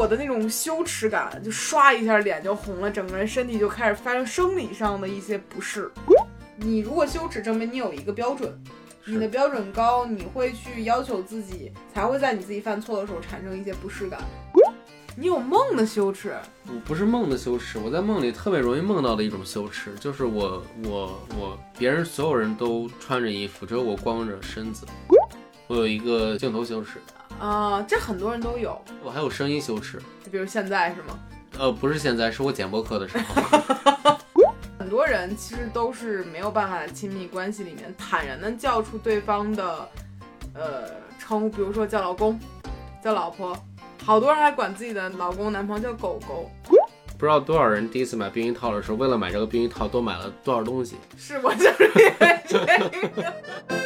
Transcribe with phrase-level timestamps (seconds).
[0.00, 5.90] 我的那种羞耻感，就刷一下脸就红了，整个人身体就开始发生生理上的一些不适。
[6.56, 8.50] 你如果羞耻，证明你有一个标准，
[9.04, 14.22] 你的标准高，你会去要求自己，才会在你自己犯错的时候产生一些不适感。
[15.18, 16.34] 你有梦的羞耻，
[16.66, 24.86] 我不是梦的羞耻，我在梦里特别容易梦到的一种羞耻，就是我我我，别人所有人都穿着衣服，只有我光着身子。
[25.66, 26.92] 我有一个镜头羞耻
[27.40, 28.80] 啊，这很多人都有。
[29.02, 31.18] 我还有声音羞耻，就比如现在是吗？
[31.58, 33.42] 呃，不是现在，是我剪播课的时候。
[34.78, 39.88] 很多人其实都是没有办法在亲密关系里面坦然的叫出对方的
[40.54, 42.38] 呃称呼，比如说叫老公，
[43.02, 43.56] 叫老婆。
[44.04, 46.50] 好多人还管自己的老公、男朋友叫狗狗，
[47.16, 50.96] 不知道多少人第一次买避孕套的时候，为了买这个避孕套，多买了多少东西。
[51.16, 53.79] 是我就是因为这个。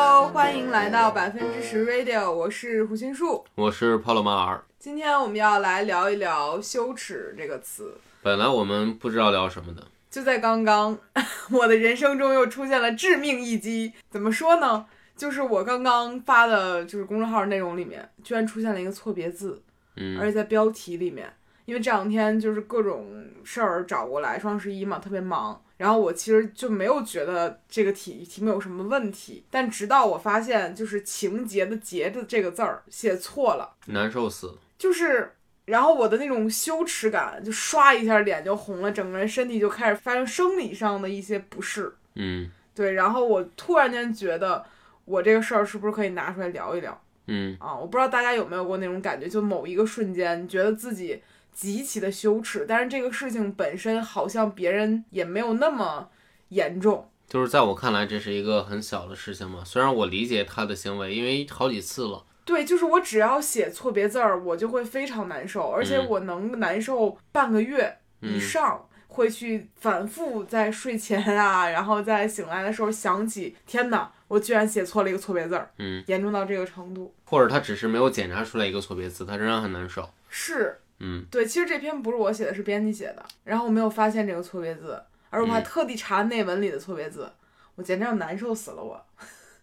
[0.00, 4.62] Hello，欢迎来到百分之十 Radio，我是胡心树，我是帕洛马尔。
[4.78, 7.98] 今天我们要来聊一聊羞耻这个词。
[8.22, 9.84] 本来我们不知道聊什么的。
[10.08, 10.96] 就在刚刚，
[11.50, 13.92] 我的人生中又出现了致命一击。
[14.08, 14.86] 怎么说呢？
[15.16, 19.60] 就是我刚刚发的，就是公众号内容里面，居然出现了一个错别字，
[19.96, 21.28] 嗯，而且在标题里面。
[21.64, 25.60] 因为这两天就是各种事儿找过来，双十一嘛，特别忙。
[25.78, 34.54] 然后我其实就没有觉得这个题题目有什么问题，但直到我发现，就是情节的“节”的这个字儿写错了，难受死了。
[34.76, 35.32] 就是。
[35.68, 41.92] 然后我的那种羞耻感就刷一下脸就红了，整个人身体就开始发生生理上的一些不适。
[42.14, 42.92] 嗯，对。
[42.92, 44.64] 然后我突然间觉得，
[45.04, 46.98] 我这个事儿是不是可以拿出来聊一聊？
[47.26, 51.22] 嗯啊，我不知道大家有没有过那种感觉，就某一个瞬间，你觉得自己
[51.58, 56.08] 极其的羞耻，但是这个事情本身好像别人也没有那么
[56.50, 57.10] 严重。
[57.26, 59.64] 就是在我看来，这是一个很小的事情嘛。
[59.64, 62.24] 虽然我理解他的行为，因为好几次了。
[62.44, 77.12] 对，就是我只要写错别字儿，我就会非常难受，而且我能难受半个月以上，会去反复在睡前啊，然后在醒来的时候想起，天哪，我居然写错了一个错别字儿，嗯，严重到这个程度。
[77.24, 80.08] 或者他只是没有检查出来一个错别字，他仍然很难受。
[80.30, 85.00] 是，嗯，对，其实这篇不是我写的，是编辑写的，然后我没有发现这个错别字，
[85.30, 87.30] 而我还特地查内文里的错别字，
[87.76, 89.04] 我简直要难受死了，我。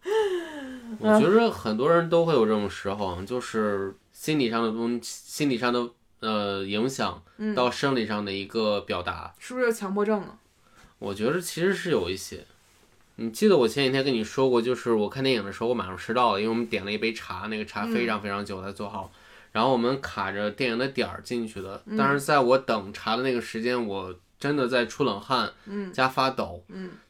[1.00, 5.88] 我觉得很多人都会有这种时候，就是心理上的东，心理上的
[6.20, 7.20] 呃影响
[7.56, 10.38] 到生理上的一个表达，是不是有强迫症啊？
[11.00, 12.44] 我觉得其实是有一些。
[13.16, 19.10] 你记得我前几天跟你说过，就是我看电影的时候，我马上迟到了，因为我们点了一杯茶，那个茶非常非常久才做好，
[19.56, 25.50] 然后我们卡着电影的点儿进去的，但是在我等查的那个时间，我真的在出冷汗，
[25.94, 26.62] 加发抖，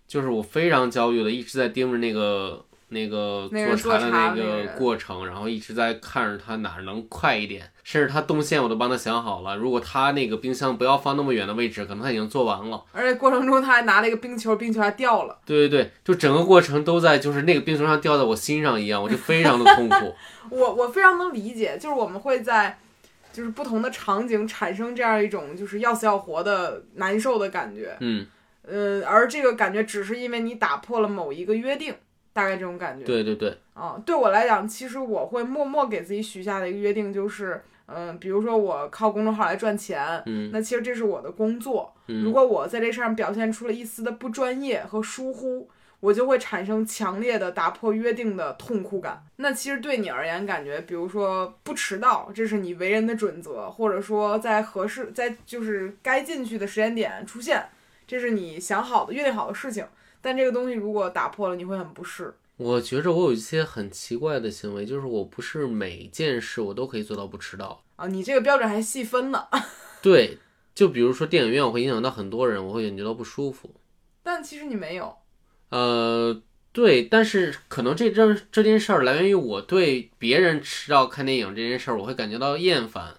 [0.06, 2.64] 就是我非常焦虑的，一直在盯着那个。
[2.88, 9.56] 那个做茶的那个过程，然后一直在看着他哪儿能快一点，甚至他动线我都帮他想好了。
[9.56, 12.84] 如果他那个冰箱不要放那么远的位置，可能他已经做完了。
[12.92, 15.36] 而且过程中他还拿了一个冰球，冰球还掉了。
[15.44, 20.14] 对对对，就整个过程都在，就是那个冰球上掉在我心上一样，我就非常的痛苦。
[20.50, 22.78] 我我非常能理解，就是我们会在
[23.32, 27.96] 就是不同的场景产生这样一种就是要死要活的难受的感觉。
[27.98, 28.24] 嗯
[28.68, 31.92] 嗯，而这个感觉只是因为你打破了某一个约定。
[32.36, 45.66] 大概这种感觉，对对对，啊，对我来讲，其实我会默默给自己许下的一个约定就是，嗯，比如说我靠公众号来赚钱，嗯，那其实这是我的工作，嗯，如果我在这事上表现出了一丝的不专业和疏忽，
[46.00, 49.24] 我就会产生强烈的打破约定的痛苦感。
[49.36, 57.66] 那其实对你而言，感觉比如说不迟到，这是你为人的准则，或者说在合适在就是该进去的时间点出现，
[58.06, 59.86] 这是你想好的约定好的事情。
[60.20, 62.34] 但这个东西如果打破了，你会很不适。
[62.56, 68.06] 我觉着我有一些很奇怪的行为，就是我不是每件事我都可以做到不迟到啊。
[68.06, 69.46] 你这个标准还细分呢。
[70.00, 70.38] 对，
[70.74, 73.74] 就比如说电影院，我会影响到很多人，我会感觉到不舒服。
[74.22, 75.14] 但其实你没有。
[75.68, 76.40] 呃，
[76.72, 83.14] 对，但是可能这这这件事儿来源于我对别人迟到看电影这件事儿，我会感觉到厌烦。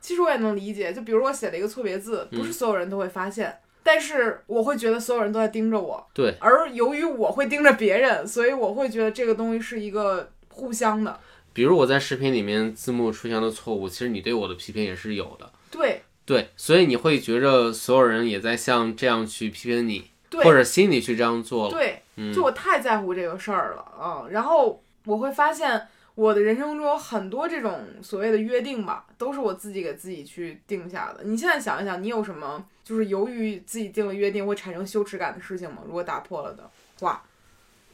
[0.00, 3.58] 其实我也能理解，就比如我写了一个错别字，不是所有人都会发现。
[3.90, 6.36] 但是我会觉得所有人都在盯着我，对。
[6.40, 11.18] 而由于我会盯着别人，所以我会觉得这个东西是一个互相的。
[11.54, 15.50] 比如我在视频里面字幕出现的错误，其实你对我的批评也是有的。
[15.70, 20.10] 对对，所以你会觉着所有人也在像这样去批评你，
[20.44, 21.72] 或者心里去这样做了。
[21.72, 22.02] 对，
[22.34, 24.28] 就我太在乎这个事儿了嗯。
[24.30, 25.88] 然后我会发现。
[26.18, 31.22] 我的人生中有很多这种所谓的约定吧，都是我自己给自己去定下的。
[31.22, 35.80] 你现在想一想，你有什么就是由于自己定了约定会产生羞耻感的事情吗？
[35.86, 36.68] 如果打破了的
[36.98, 37.22] 话，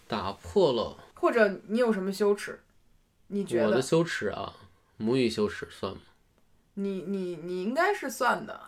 [0.09, 2.59] 打破了，或者你有什么羞耻？
[3.27, 4.55] 你觉得我的羞耻啊，
[4.97, 6.01] 母语羞耻算吗？
[6.73, 8.59] 你你你应该是算的，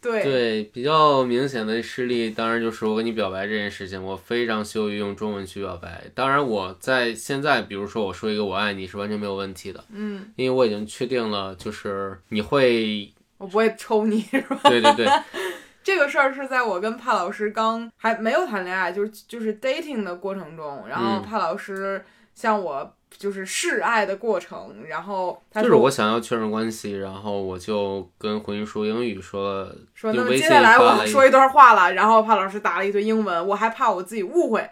[0.00, 0.22] 对。
[0.22, 6.04] 对，比较明显的事例，当然就是我跟你表白这件事情，我非常羞于用中文去表白。
[6.14, 14.20] 当然，我在现在，比如说我说一个“我爱你”是完全没有问题的，嗯，因为我已经确定了，就是你会，我不会抽你。
[14.30, 14.60] 是吧？
[14.64, 15.08] 对对对，
[15.82, 21.22] 这个事儿是在我跟帕老师刚还没有谈恋爱，就是就是 dating 的过程中，然后嗯。
[21.22, 22.04] 帕老师
[22.34, 34.70] 向我就是示爱的过程，然后他就是我想要确认关系，然后我就跟胡云说英语说，说那接下来我说一段话了，然后怕老师打了一堆英文，我还怕我自己误会，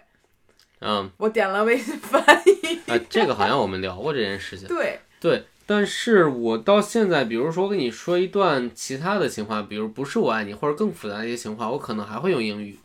[0.81, 4.67] 嗯我点了微信翻译，啊，这个好像我们聊过这件事情。
[4.67, 12.77] 对，对，但是我到现在，比如说跟你说一段其他的情话，比如不是我爱你，或者更复杂的一些情话，我可能还会用英语。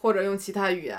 [0.00, 0.96] 或者用其他语言，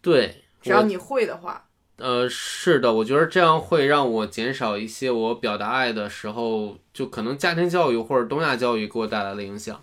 [0.00, 1.65] 对，只要你会的话，
[1.98, 9.80] 呃是的，我觉得这样会让我减少一些我表达爱的时候，就可能家庭教育或者东亚教育给我带来的影响。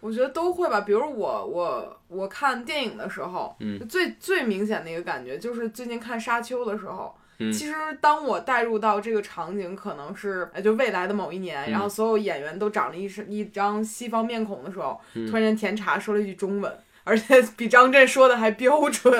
[0.00, 0.80] 我觉得都会吧。
[0.80, 7.14] 比如我我我看电影的时候，嗯最最明显的一个感觉就是最近看《沙丘》的时候。
[7.38, 16.72] 嗯其实，当我带入到这个场景，可能是呃就未来的某一年，嗯然后所有演员都长了一身一张西方面孔的时候，嗯突然间甜茶说了一句中文，
[17.04, 19.12] 而且比张震说的还标准。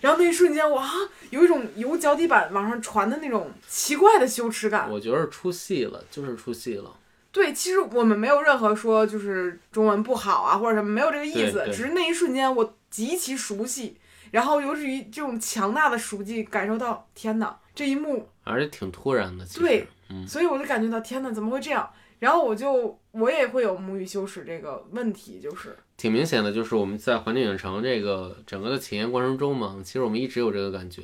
[0.00, 0.90] 然后那一瞬间，我啊，
[1.30, 4.90] 有一种由脚底板往上传的那种奇怪的羞耻感。
[4.90, 6.96] 我觉得出戏了，就是出戏了。
[7.32, 13.98] 对，其实我们没有任何说就是中文不好啊或者什么，没有这个意思，只是那一瞬间我极其熟悉，
[14.30, 21.86] 然后由于这种强大的熟悉，感受到天哪，这一幕，而且挺突然的，对，嗯，所以我就感觉到天哪，怎么会这样？
[22.18, 31.02] 然后我就我也会有母语羞耻这个问题，就是挺明显的，就是我们在环境影城这个整个的体验过程中嘛，其实我们一直有这个感觉。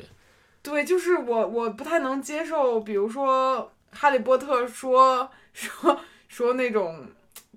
[0.62, 5.98] 对，就是我我不太能接受，比如说哈利波特说说
[6.28, 7.06] 说那种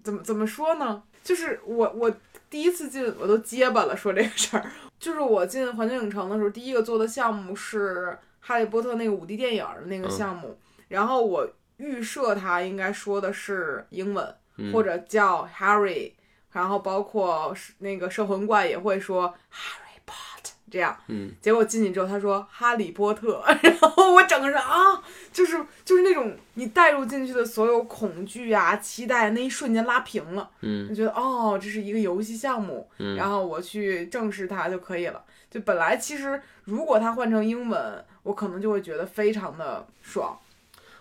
[0.04, 1.04] 怎么怎么说呢？
[1.24, 2.12] 就是我我
[2.50, 11.48] 第一次进我都结巴了，说这个事儿，就是我进环球影城的时候，第一个做的项目是哈利波特那个五 D 电影儿的那个嗯项目，然后我
[11.78, 16.12] 预设它应该说的是英文，嗯或者叫 Harry，
[16.56, 20.98] 然后包括那个摄魂怪也会说 Harry Potter 这样。
[21.08, 25.04] 嗯，结果进去之后，他说哈利波特， 然后我整个人啊，
[25.34, 35.22] 就是就是那种你带入进去的所有恐惧啊、期待，那一瞬间拉平了，嗯就觉得哦，这是一个游戏项目，嗯然后我去正视它就可以了。
[35.52, 40.40] 就本来其实如果它换成英文，我可能就会觉得非常的爽，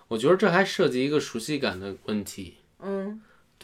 [0.09, 2.57] 我觉得这还涉及一个熟悉感的问题。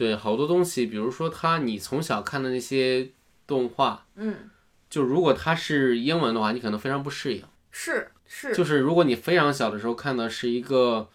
[0.01, 3.11] 嗯对，好多东西，比如说他你从小看的那些
[3.45, 4.49] 动画，嗯，
[4.89, 7.43] 就如果它是英文的话，你可能非常不适应。
[7.69, 11.07] 是是，就是如果你非常小的时候看的是一个，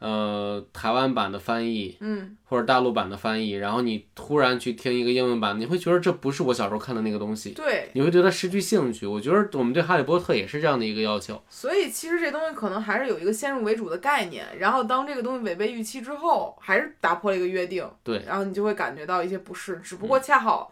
[0.00, 9.06] 呃，台湾版的翻译嗯或者大陆版的翻译，然后你突然去听一个英文版，你会觉得这不是我小时候看的那个东西，对，你会对它失去兴趣。
[9.06, 11.42] 我觉得我们对哈利波特也是这样的一个要求。
[11.48, 20.70] 所以其实这东西可能还是有一个先入为主的概念，然后当这个东西违背预期之后，还是打破了一个约定，对，然后你就会感觉到一些不适，只不过恰好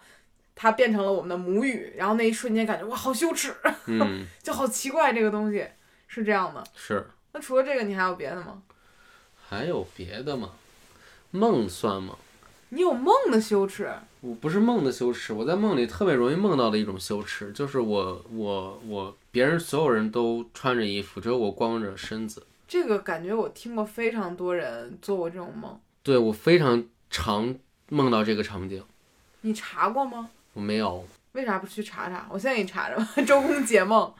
[0.54, 3.54] 它变成了我们的母语，然后那一瞬间感觉哇好羞耻，
[3.86, 5.66] 嗯， 就好奇怪这个东西
[6.06, 6.62] 是这样的。
[6.74, 7.06] 是。
[7.32, 8.62] 那除了这个，你还有别的吗？
[9.52, 10.48] 还有别的吗？
[11.30, 12.16] 梦算吗？
[12.70, 13.86] 你有梦的羞耻，
[14.22, 22.46] 我不是梦的羞耻，我在梦里特别容易梦到的一种羞耻，就是我我我别人所有人都穿着衣服，只有我光着身子。
[22.66, 27.54] 这个感觉我听过非常多人做过这种梦，对我非常常
[27.90, 28.82] 梦到这个场景，
[29.42, 30.30] 你查过吗？
[30.54, 32.26] 我没有，为啥不去查查？
[32.30, 34.10] 我现在给你查查吧， 周公解梦，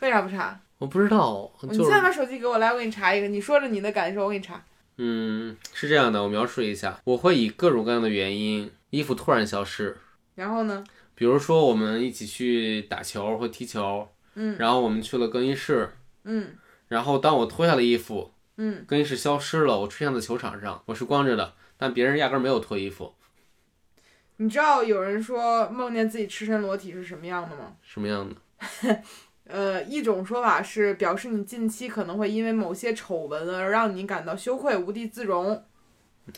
[0.00, 0.60] 为啥不查？
[0.80, 3.28] 我不知道，你现在就是把手机给我来，我给你查一个。
[3.28, 4.64] 你说着你的感受，我给你查。
[4.96, 9.98] 嗯是这样的，我描述一下，我会以各种各样的原因，衣服突然消失，
[10.34, 10.82] 然后呢？
[11.14, 15.90] 比如说我们一起去打球或踢球，嗯然后我们去了更衣室，
[16.24, 16.56] 嗯
[16.88, 23.14] 然后当我脱下了衣服，嗯，更衣室消失了，我出现在球场上，我是光着的，但别人压根儿没有脱衣服，
[24.38, 27.76] 你知道有人说梦见自己赤身裸体是什么样的吗？
[27.82, 28.36] 什么样的？
[29.52, 35.54] 呃，一种说法是表示你近期可能会因为某些丑闻而让你感到羞愧、无地自容；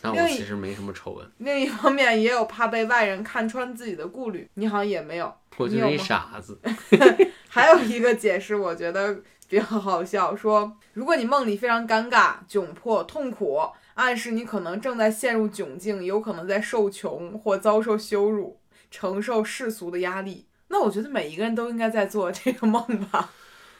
[0.01, 4.49] 那我其实没什么丑闻，另一方面，也有怕被外人看穿自己的顾虑。
[4.55, 5.33] 你好像也没有。
[5.57, 6.59] 我就是一傻子。
[7.47, 13.59] 还有一个解释，我觉得比较好笑，说如果你梦里非常尴尬、窘迫、痛苦，
[13.93, 20.47] 暗示你可能正在陷入窘境，有可能在受穷或遭受羞辱，承受世俗的压力。
[20.73, 23.29] 那我觉得每一个人都应该在做这个梦吧。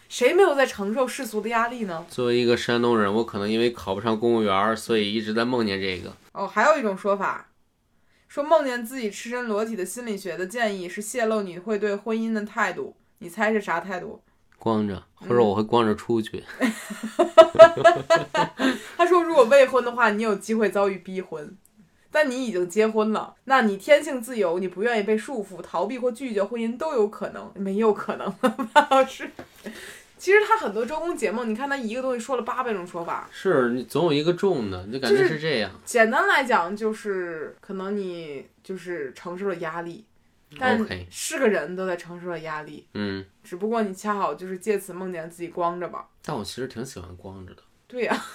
[0.08, 2.06] 谁没有在承受世俗的压力呢？
[2.08, 6.16] 作为一个山东人，我可能因为考不上公务员，所以一直在梦见这个。
[6.34, 7.50] 哦，还有一种说法，
[8.28, 12.96] 说梦见自己赤身裸体的心理学的建议是泄露你会对婚姻的态度。
[13.18, 14.22] 你猜是啥态度？
[14.60, 16.44] 光着，或者我会光着出去。
[18.96, 21.44] 他说，如果未婚的话，你有机会遭遇逼婚；
[22.14, 27.52] 但你已经结婚了，那你天性自由，你不愿意被束缚，逃避或拒绝婚姻都有可能。
[27.56, 28.34] 没有可能，
[28.74, 29.28] 马老师。
[30.20, 33.28] 其实他很多周公解梦，你看他一个东西说了八百种说法。
[33.32, 35.72] 是你总有一个中的，你就感觉是是这样。
[35.84, 40.06] 简单来讲，就是可能你就是承受了压力，
[40.60, 40.80] 但
[41.10, 46.08] 是个人都在承受着压力，嗯，只不过你恰好就是借此梦见自己光着吧。
[46.24, 47.64] 但我其实挺喜欢光着的。
[47.88, 48.26] 对呀、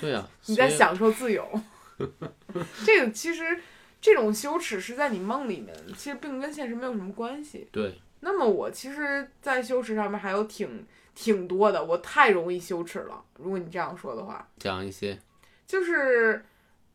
[0.00, 1.48] 对呀、 你在享受自由。
[2.84, 3.60] 这个其实
[4.00, 7.68] 这种羞耻是在你梦里面，其实并跟现实没有什么关系。
[7.70, 13.24] 对，那么我其实，在羞耻上面还有挺挺多的，我太容易羞耻了。
[13.38, 15.18] 如果你这样说的话，讲一些，
[15.66, 16.44] 就是，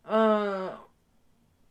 [0.03, 0.71] 嗯、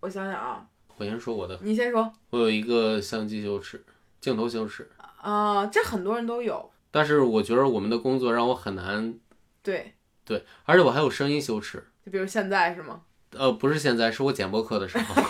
[0.00, 0.66] 我想想啊，
[0.96, 2.12] 我先说我的，你先说。
[2.30, 3.84] 我有一个相机羞耻，
[4.20, 4.88] 镜头羞耻。
[5.20, 6.70] 啊、这很多人都有。
[6.90, 9.18] 但是我觉得我们的工作让我很难，
[9.62, 9.94] 对，
[10.24, 11.84] 对，而且我还有声音羞耻。
[12.04, 13.02] 就比如现在是吗？
[13.36, 15.22] 呃，不是现在，是我剪播课的时候，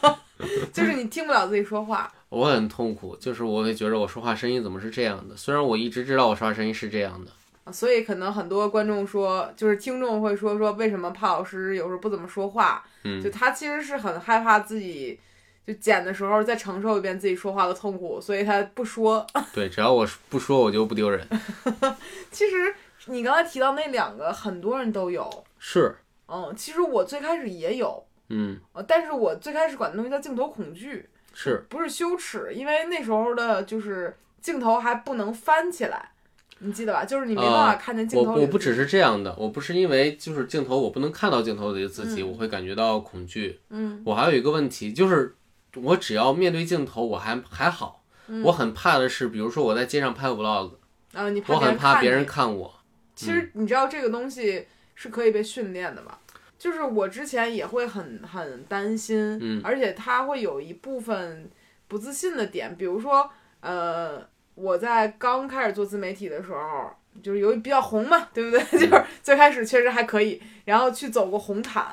[0.72, 2.12] 就是你听不了自己说话。
[2.28, 5.36] 我很痛苦，就是我会觉得我说话声音怎么是这样的？
[5.36, 7.30] 虽然我一直知道我说话声音是这样的，
[7.64, 15.18] 啊所以可能很多观众说，就是听众会说说为什么帕老师有时候不怎么说话，嗯就他其实是很害怕自己
[15.66, 19.24] 就剪的时候再承受一遍自己说话的痛苦，所以他不说。
[19.54, 21.26] 对，只要我不说，我就不丢人。
[22.30, 22.74] 其实
[23.06, 25.44] 你刚才提到那两个，很多人都有。
[25.58, 25.96] 是，
[26.28, 36.10] 嗯，其实我最开始也有，嗯，呃，但是我最开始管那东西叫镜头恐惧，是，不是羞耻，因为那时候的就是镜头还不能翻起来，
[36.58, 37.04] 你记得吧？
[37.04, 43.60] 就是你没办法看见镜头里我我不只是这样的，我不是因为就是镜头我不能看到镜头里的自己，嗯我会感觉到恐惧。
[43.70, 45.36] 嗯我还有一个问题就是，
[45.76, 48.02] 我只要面对镜头，我还还好。
[48.28, 50.72] 嗯我很怕的是，比如说我在街上拍 vlog，
[51.12, 52.74] 啊，你怕我很怕别人看我。
[53.14, 56.18] 其实你知道这个东西是可以被训练的吧？
[56.58, 61.48] 就是我之前也会很很担心，嗯而且他会有一部分
[61.86, 66.90] 不自信的点，比如说，呃，我在刚开始做自媒体的时候，
[67.22, 68.60] 就是由于比较红嘛，对不对？
[68.72, 71.86] 就是最开始确实还可以，然后去走过红毯，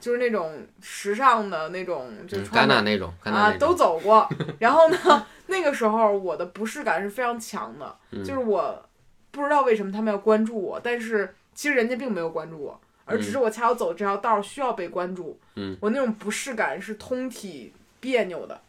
[0.00, 4.26] 就是那种时尚的那种，就是戛纳那种，啊，都，走过。
[4.58, 8.82] 然后呢，那个时候我的不适感是非常强的，嗯就是我
[9.30, 15.36] 不知道为什么他们要关注我，但是其实人家并没有关注我，而只是我恰好走这条道儿需要被关注。
[15.56, 18.60] 嗯，我那种不适感是通体别扭的。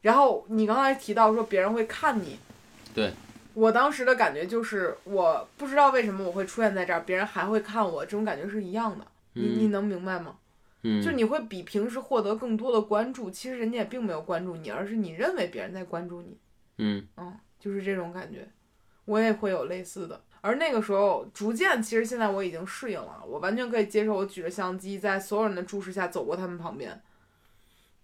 [0.00, 2.38] 然后你刚才提到说别人会看你，
[2.94, 3.12] 对。
[3.52, 9.06] 我当时的感觉就是，我不知道为什么我会出现在这儿，别人还会看我，这种感觉是一样的。
[9.34, 10.38] 你你能明白吗？
[10.82, 16.38] 嗯，就你会比平时获得更多的关注，其实人家也并没有关注你，而是你认为别人在关注你，
[16.78, 18.48] 嗯嗯，就是这种感觉。
[19.04, 27.00] 我也会有类似的，而那个时候逐渐，其实现在我已经适应了，我完全可以接受我举着相机在所有人的注视下走过他们旁边。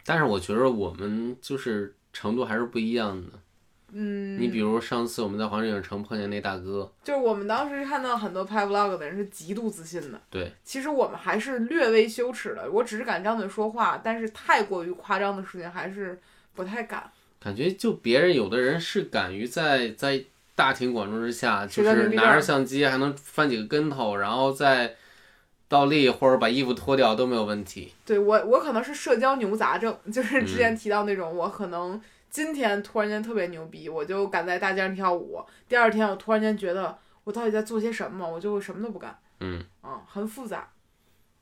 [0.05, 3.39] 但是我觉得我们就是程度还是不一样的。
[3.93, 12.69] 嗯，你比如上次我们在环球影城碰见那大哥，就是我们当时看到很多拍 vlog 的人是极度自信的，对，其实我们还是略微羞耻的。
[12.71, 16.21] 我只是敢张嘴说话，但是太过于夸张的事情还是
[16.55, 17.11] 不太敢。
[17.39, 20.25] 感觉就别人有的人是敢于在在
[20.57, 24.97] 大庭广众之下，就是拿着相机还能翻几个跟头，然后再
[25.69, 27.93] 倒立或者把衣服脱掉都没有问题。
[28.05, 40.69] 对我，我可能是社交牛杂症，就是之嗯前提到那种，我可能今天突然间特别牛逼，我就敢在大街上跳舞，第二天我突然间觉得我到底在做些什么，我就会什么都不干，嗯啊，很复杂。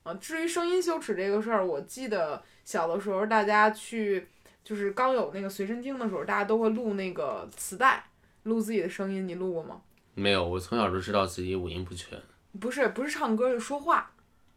[0.02, 4.26] 啊，至于声音羞耻这个事儿，我记得小的时候大家去
[4.62, 8.04] 就是刚有那个随身听的时候，大家都会录那个磁带，
[8.44, 9.82] 录自己的声音，你录过吗？
[10.14, 12.18] 没有，我从小就知道自己五音不全
[12.60, 14.10] 不是，不是唱歌，是说话。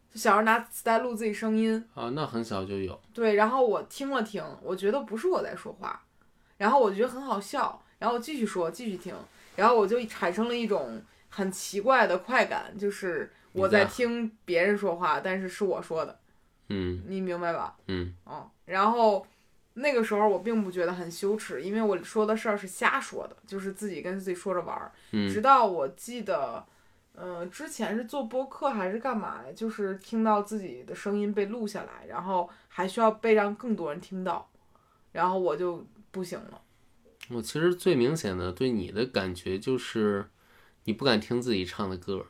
[0.09, 2.97] 就小时候拿磁带录自己声音，啊，那很小就有。
[3.13, 6.01] 对，然后我听了听，我觉得不是我在说话，
[6.57, 9.13] 然后我觉得很好笑，然后我继续说，继续听，
[9.55, 16.17] 然后我就产生了一种很奇怪的快感，就是我在听别人说话，但是是我说的，
[16.69, 17.75] 嗯你明白吧？
[17.87, 19.25] 嗯哦，然后
[19.79, 24.91] 那个时候我并不觉得很羞耻，因为我说的事儿是瞎说的，就是自己跟自己说着玩儿。
[25.11, 26.65] 直嗯到我记得，
[27.13, 29.51] 呃，之前是做播客还是干嘛呀？
[29.55, 34.49] 就是听到自己的声音被录下来，然后还需要被让更多人听到，
[35.11, 36.61] 然后我就不行了。
[37.29, 40.25] 我其实最明显的对你的感觉就是，
[40.85, 42.25] 你不敢听自己唱的歌。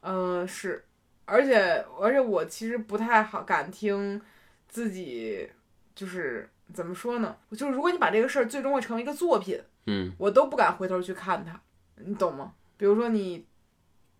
[0.00, 0.84] 嗯，是，
[1.26, 4.20] 而且而且我其实不太好敢听
[4.66, 5.48] 自己，
[5.94, 7.36] 就是怎么说呢？
[7.52, 11.60] 就是如果你把这个事儿最终会成为一个作品，嗯我都不敢回头去看它，
[11.96, 12.52] 你懂吗？
[12.76, 13.44] 比如说你，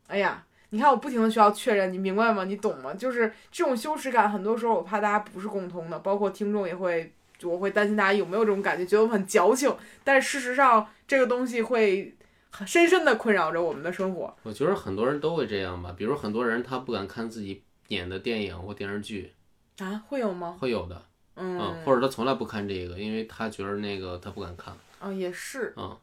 [0.07, 2.45] 哎呀，你看我不停的需要确认，你明白吗？
[2.45, 2.93] 你懂吗？
[2.95, 9.75] 就是这种羞耻感，很多时候我怕大家不是共通的，包括听众也会，我会担心大家有没有这种感觉，觉得我们很矫情，
[10.05, 12.15] 但是事实上这个东西会
[12.51, 14.37] 很深深的困扰着我们的生活。
[14.43, 19.33] 我觉得很多人都会这样吧，比如很多人他不敢看自己演的电影或电视剧，
[19.79, 20.57] 啊，会有吗？
[20.61, 21.03] 会有的，
[21.37, 25.97] 嗯，嗯，或者他从来不看这个，因为他觉得那个他不敢看，啊，也是，嗯，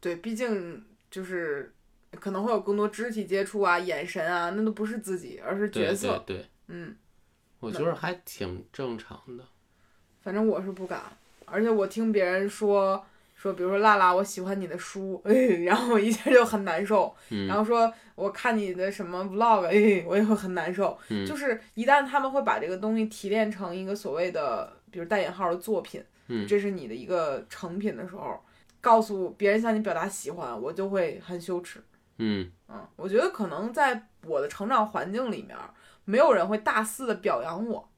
[0.00, 1.72] 对，毕竟就是
[2.18, 6.22] 可能会有更多肢体接触啊、眼神啊，那都不是自己，而是角对色。
[6.26, 6.96] 对对，嗯，
[7.60, 9.44] 我觉得还挺正常的。
[10.22, 11.02] 反正我是不敢，
[11.46, 13.04] 而且我听别人说
[13.40, 15.32] 说，比如说辣辣，我喜欢你的书，哎，
[15.64, 17.14] 然后我一下就很难受。
[17.30, 20.98] 嗯然后说我看你的什么 vlog，哎，我也会很难受。
[21.08, 28.38] 嗯就是一旦他们会把这个东西提炼成一个所谓的，比如带引号的作品，嗯这是你的一个成品的时候，
[28.82, 31.82] 告诉别人向你表达喜欢，我就会很羞耻。
[32.18, 35.56] 嗯嗯，我觉得可能在我的成长环境里面，
[36.04, 37.88] 没有人会大肆的表扬我。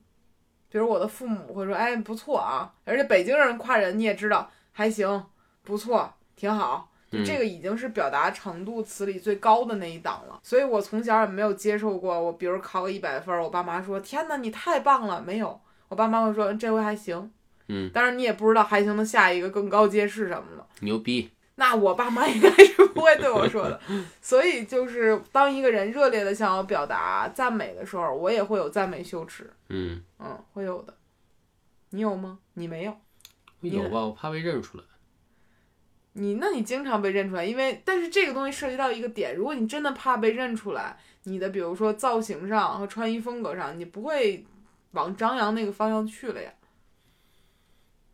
[0.69, 5.23] 比如我的父母会说：“哎，不错啊！”而且北京人夸人你也知道，还行，
[5.63, 6.89] 不错，挺好。
[7.27, 10.41] 这个已经是表达程度词里最高的那一档了。
[10.43, 17.31] 所以我从小也没有接受过，我比如考个一百分儿，我爸妈说：“天哪，你太棒了！”没有，我爸妈会说：“这回还行。”
[17.69, 20.67] 嗯，当然你也不知道还行的下一个更高阶是什么了。
[20.81, 21.31] 牛逼。
[21.57, 23.79] 那我爸妈应该是不会对我说的，
[24.23, 30.95] 所以就是当一个人热烈的向我表达赞美的时候，我也会有赞美羞耻，嗯，嗯，会有的。
[31.91, 32.39] 你有吗？
[32.55, 32.97] 你没有，
[33.61, 34.01] 有吧？
[34.07, 34.85] 我怕被认出来。
[36.15, 44.45] 你那你经常被认出来，因为但是这个东西涉及到一个点，如果你真的怕被认出来，你的比如说造型上和穿衣风格上，你不会
[44.91, 46.53] 往张扬那个方向去了呀。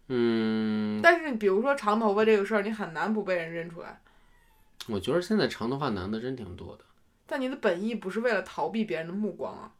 [0.06, 4.00] 嗯，但是比如说长头发这个事儿，你很难不被人认出来。
[4.86, 6.84] 我觉得现在长头发男的真挺多的。
[7.26, 9.70] 但你的本意不是为了逃避别人的目光啊，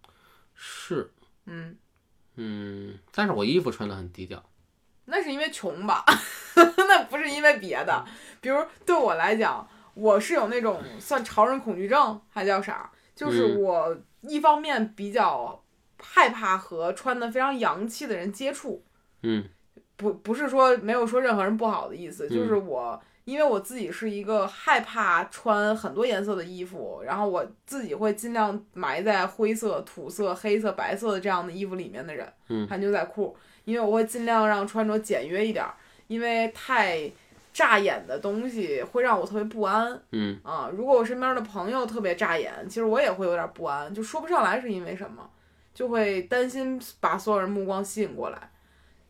[0.55, 1.11] 是，
[1.47, 1.77] 嗯。
[2.35, 4.45] 嗯，但是我衣服穿的很低调。
[5.09, 6.05] 那是因为穷吧，
[6.55, 8.05] 那不是因为别的。
[8.41, 12.91] 比如对我来讲，我是有那种算潮人恐惧症，还叫啥？
[13.15, 15.63] 就是嗯我一方面比较
[15.99, 18.85] 害怕和穿的非常洋气的人接触，
[19.23, 19.45] 嗯
[19.97, 23.01] 不不是说没有说任何人不好的意思，嗯就是我。
[23.25, 33.37] 因为我自己是一个害怕穿很多颜色的衣服，然后我自己会尽量埋在灰色、土色、黑色、白色的这样的衣服里面的人，嗯还牛仔裤，
[33.69, 35.75] 因为我会尽量让穿着简约一点儿，
[36.07, 37.11] 因为太
[37.53, 40.71] 扎眼的东西会让我特别不安嗯啊。
[40.75, 45.29] 如果我身边的朋友特别扎眼，其实我也会有点不安，就说不上来是因为什么，
[45.75, 48.51] 就会担心把所有人目光吸引过来。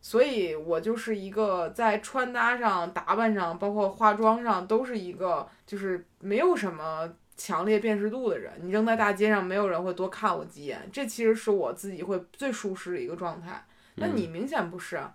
[0.01, 8.53] 所以我就是一个在穿搭上、打扮上，包括化妆上，都是一个就是没有什么强烈辨识度的人。
[8.61, 13.65] 你扔在大街上，没有人会多看我几眼，这其实是我自己会最舒适的一个状态。
[14.01, 15.15] 那你明显不是啊，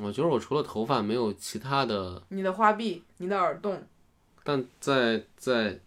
[0.00, 3.82] 我觉得我除了头发没有其他的，你的花臂、你的耳洞，
[4.42, 5.78] 但在在，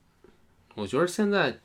[0.76, 1.60] 我觉得现在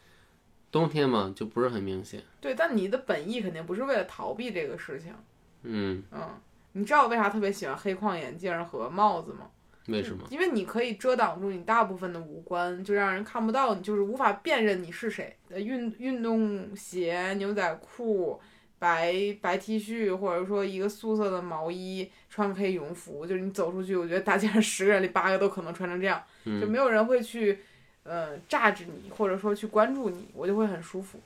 [0.71, 2.23] 冬天嘛就不是很明显。
[2.41, 5.15] 对，但你的本意肯定不是为了逃避这个事情。
[5.63, 6.29] 嗯，嗯，
[6.73, 9.51] 你知道我为啥特别喜欢黑框眼镜和帽子吗？
[9.89, 10.25] 为什么？
[10.31, 15.37] 因为你可以遮挡住你大部分的五官，就让人看不到你，就是无法辨认你是谁。
[15.51, 18.41] 呃，运运动鞋、牛仔裤、
[18.83, 27.61] 白白 T 恤，或者说一个素色的毛衣，穿个黑羽绒服，就是你走出去，我觉得大街上十个人里八个都可能穿成这样，就嗯没有人会去
[28.03, 31.21] 呃榨着你，或者说去关注你，我就会很舒服。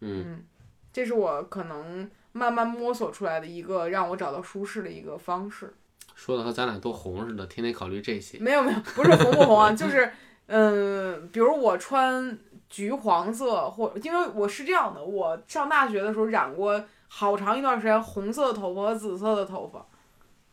[0.00, 0.44] 嗯
[0.92, 5.72] 这是我可能慢慢摸索出来的一个让我找到舒适的一个方式。
[6.14, 8.38] 说的和咱俩都红似的，天天考虑这些。
[8.38, 10.12] 没有没有，不是红不红啊，就是
[10.48, 19.86] 嗯、呃比如我穿橘黄色，或因为我是这样的，我上大学的时候染过好长一段时间红色的头发和紫色的头发，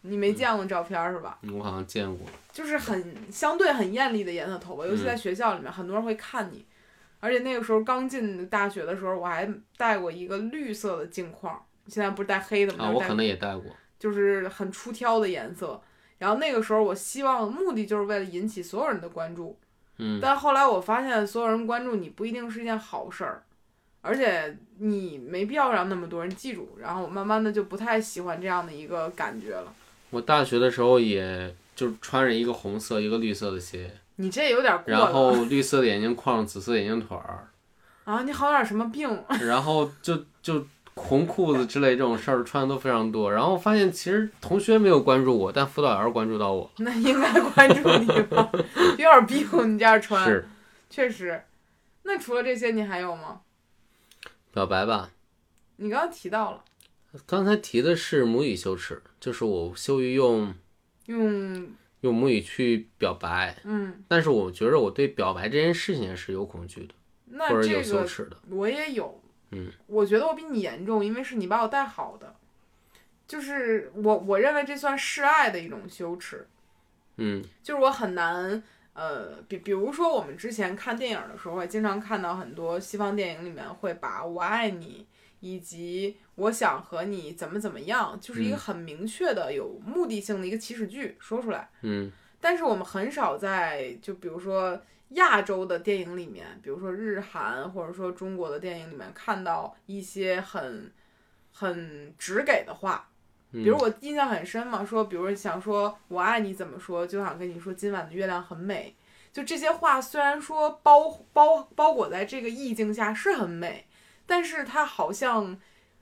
[0.02, 1.40] 你没见过照片儿是吧？
[1.54, 2.28] 我好像见过。
[2.52, 6.66] 就是很相对很艳丽的颜色头发，尤其在学校里面，很多人会看你。
[7.20, 12.86] 而且那个时候刚进大学的时候，我还戴过一个绿色的镜框，现在不是戴黑的吗？
[12.86, 13.66] 啊，我可能也戴过。
[13.98, 15.82] 就是很出挑的颜色。
[16.18, 19.58] 然后那个时候，我希望目的就是为了引起所有人的关注。
[19.98, 23.44] 嗯但后来我发现，所有人关注你不一定是一件好事儿，
[24.02, 26.78] 而且你没必要让那么多人记住。
[26.80, 29.74] 然后我慢慢的就不太喜欢这样的一个感觉了。
[30.10, 37.48] 我大学的时候也就穿着一个红色一个绿色的鞋，你这有点过然后绿色的眼镜框，紫色眼镜腿儿，
[38.04, 38.22] 啊！
[38.24, 39.24] 你好点什么病？
[39.42, 43.32] 然后就就红裤子之类这种事儿穿的都非常多。
[43.32, 46.72] 然后发现其实同学没有关注我，但辅导员关注到我。
[46.78, 48.50] 那应该关注你吧？
[48.92, 50.48] 有点病，你这样穿，是
[50.90, 51.44] 确实。
[52.04, 53.42] 那除了这些，你还有吗？
[54.52, 55.12] 表白吧。
[55.78, 56.64] 你刚刚提到了
[57.26, 60.54] 刚才提的是母语羞耻，就是我羞于用
[61.08, 61.68] 用，
[62.02, 66.94] 用母语去表白，嗯，但是我觉得我对表白这件事情是有恐惧的，
[67.26, 68.38] 那或者有这个羞耻的。
[68.50, 69.20] 我也有，
[69.54, 72.36] 嗯，我觉得我比你严重，因为是你把我带好的，
[73.28, 76.48] 就是我我认为这算示爱的一种羞耻，
[77.18, 77.44] 嗯。
[77.62, 78.64] 就是我很难。
[78.96, 85.08] 呃，比比如说，我们之前看电影的时候，会经常看到很多西方电影里面会把我爱你
[85.40, 88.60] 以及我想和你怎么怎么样，就是一个嗯。
[88.60, 91.68] 很明确的有目的性的一个祈使句说出来。
[91.82, 92.12] 嗯。
[92.40, 94.80] 但是我们很少在就比如说
[95.16, 100.92] 亚洲的电影里面，比如说日韩或者说中国的电影里面看到一些很
[101.52, 103.10] 很直给的话。
[103.52, 108.96] 比如嗯我印象很深嘛，说比如想说我爱你怎么说，就想跟你说今晚的月亮很美。
[109.32, 113.86] 就这些话虽然说包包包裹在这个意境下是很美，
[114.26, 115.60] 但是它好像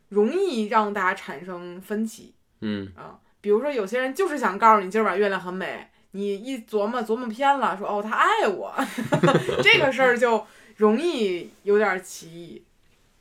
[0.08, 2.36] 容易让大家产生分歧。
[2.62, 8.74] 嗯啊，比如说有些人就是想告诉你今儿晚月亮很美，你一琢磨琢磨偏了，说哦他爱我，
[9.63, 10.45] 这个事儿就
[10.78, 12.63] 容易有点歧义。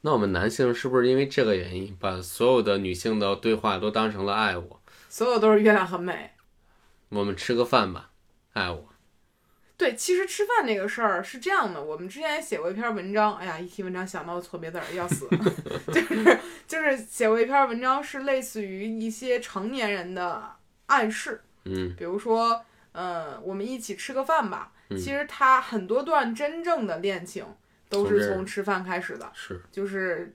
[0.03, 4.81] 那我们男性是不是因为这个原因，把所有的女性的对话都当成了爱我？
[5.09, 6.31] 所有都是月亮很美。
[7.11, 8.11] 我们吃个饭吧，
[8.53, 8.87] 爱我。
[9.76, 15.29] 对，其实吃饭这个事儿是这样的，我们之前也写过一篇文章，哎呀，一提文章想到错别字儿要死，
[15.92, 24.72] 就是就是写过一篇文章，是类似于一些成年人的暗示，嗯比如说，呃，我们一起吃个饭吧。
[24.88, 27.46] 嗯其实他很多段真正的恋情
[27.88, 30.35] 都是从吃饭开始的，是，就是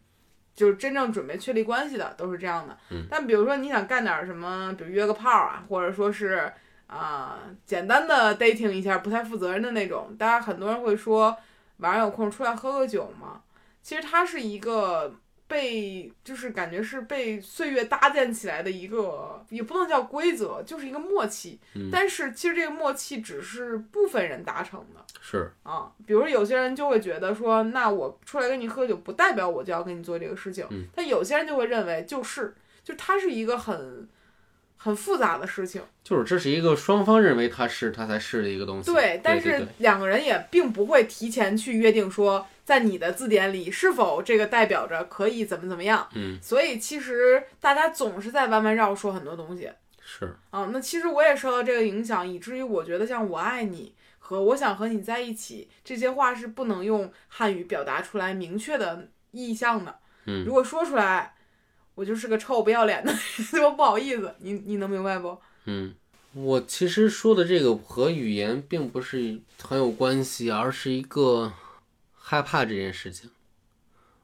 [0.55, 2.77] 就是真正准备确立关系的都是这样的。
[2.89, 6.49] 嗯但比如说你想干点什么，比如约个炮啊，或者说是
[6.87, 11.35] 啊、简单的 dating 一下，不太负责任的那种，大家很多人会说
[11.77, 13.41] 晚上有空出来喝个酒嘛。
[13.81, 15.15] 其实它是一个
[15.55, 21.57] 被就是感觉是被岁月搭建起来的一个，也不能叫规则，就是一个默契。
[21.75, 25.01] 嗯但是其实这个默契只是部分人达成的。
[25.21, 30.67] 是，啊，比如有些人就会觉得说，那我出来跟你喝酒，不代表我就要跟你做这个事情。
[30.71, 34.09] 嗯但有些人就会认为，就是，就它是一个很
[34.75, 35.81] 很复杂的事情。
[36.03, 38.91] 就是这是一个双方认为它是它才是的一个东西。
[38.91, 46.09] 对，但是两个人也并不会提前去约定说，在你的字典里是否这个代表着可以怎么怎么样。
[46.15, 49.69] 嗯，所以其实大家总是在弯弯绕说很多东西。
[50.03, 59.99] 是，啊，那其实我也受到这个影响，以至于我觉得像“我爱你”和“我想和你在一起”这些话是不能用汉语表达出来明确的意向的。
[60.25, 61.35] 嗯如果说出来，
[61.93, 63.11] 我就是个臭不要脸的
[63.53, 64.33] 人， 我不好意思。
[64.39, 65.37] 你你能明白不？
[65.65, 65.93] 嗯，
[66.33, 71.51] 我其实说的这个和语言并不是很有关系，而是一个
[72.27, 73.29] 害怕这件事情。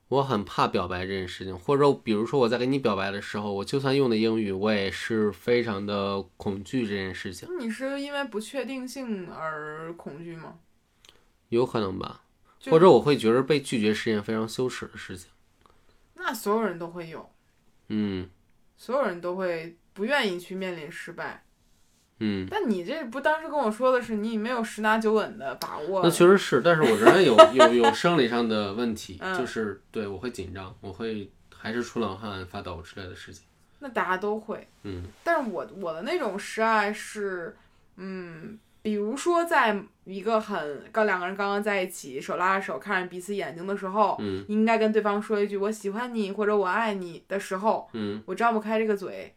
[0.07, 10.57] 我很怕表白这件事情，或者比如说我在跟你表白的时候，我就算用的英语，我也是非常的恐惧这件事情，你是因为不确定性而恐惧吗？
[11.49, 12.23] 有可能吧，
[12.71, 15.29] 或者我会觉得被拒绝是件非常羞耻的事情。
[16.15, 17.31] 那所有人都会有，
[17.89, 18.27] 嗯
[18.75, 21.45] 所有人都会不愿意去面临失败。
[22.23, 33.43] 嗯，但你这不当时跟我说的是你没有十拿九稳的把握那，确实是，但是我仍然有 有有生理上的问题，嗯就是对我会紧张，我会还是出冷汗、发抖之类的事情。
[33.79, 34.67] 那大家都会。
[34.83, 37.57] 嗯但是我我的那种示爱是，
[37.97, 49.33] 嗯，比如说在一个很刚两个人刚刚在一起，手拉着手看着彼此眼睛的时候，嗯应该跟对方说一句“我喜欢你”或者“我爱你”的时候，嗯，我张不开这个嘴。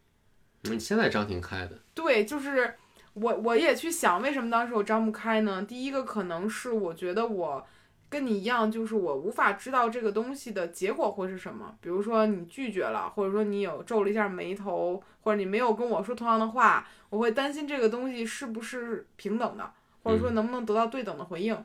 [0.65, 2.75] 你现在张挺开的，对，就是
[3.13, 5.63] 我我也去想，为什么当时我张不开呢？
[5.63, 7.67] 第一个可能是我觉得我
[8.09, 11.75] 跟你一样，就是我无法知道这个东西的结果会是什么。
[11.81, 19.71] 比如说你拒绝了，或者说你有皱了一下眉头，或者你没有跟我说同样的话，我会担心这个东西是不是平等的，
[20.03, 21.57] 或者说能不能得到对等的回应。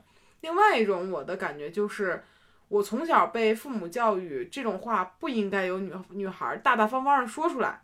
[0.42, 2.22] 另外一种我的感觉就是。
[2.70, 7.82] 我从小被父母教育，这种话不应该有女女孩大大方方的说出来，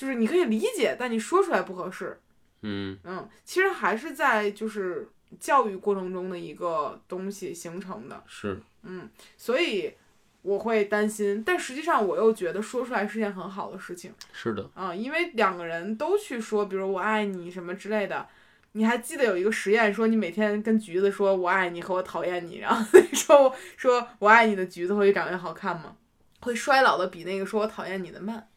[0.00, 2.18] 就是你可以理解，但你说出来不合适。
[2.62, 5.06] 嗯嗯，其实还是在就是
[5.38, 9.92] 教育过程中的一个东西形成的，是，嗯，所以
[10.40, 18.26] 我会担心，但实际上我又觉得说出来是件很好的事情是的，啊、因为两个人都去说，比如我爱你什么之类的，
[18.72, 22.82] 你还记得有一个实验，说你每天跟橘子说“我爱你”和“我讨厌你”，然后
[23.12, 25.94] 说说我爱你的橘子会越长越好看吗？
[26.40, 28.48] 会衰老的比那个说我讨厌你的慢。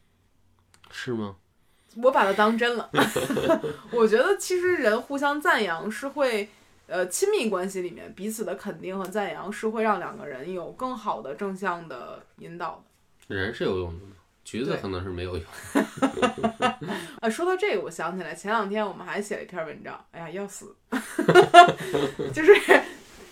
[0.94, 1.36] 是吗？
[1.98, 2.90] 我把它当真了。
[3.92, 6.48] 我觉得其实人互相赞扬是会，
[6.88, 12.84] 呃，亲密关系里面彼此的肯定和赞扬是会让两个人有更好的正向的引导
[13.28, 13.36] 的。
[13.36, 14.06] 人是有用的，
[14.44, 15.46] 橘子可能是没有用。
[17.22, 20.76] 啊， 说到这个，我想起来前两天我们还写了一篇文章，哎呀，要死，
[22.34, 22.54] 就是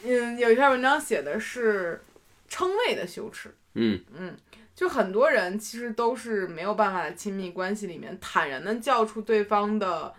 [0.04, 2.00] 嗯，有一篇文章写的是
[2.48, 3.54] 称谓的羞耻。
[3.74, 4.36] 嗯嗯，
[4.82, 10.12] 就很多人其实都是没有办法在亲密关系里面坦然的叫出对方的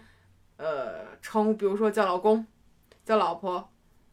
[0.57, 2.46] 呃称呼，比如说叫老公、
[3.05, 3.68] 叫老婆、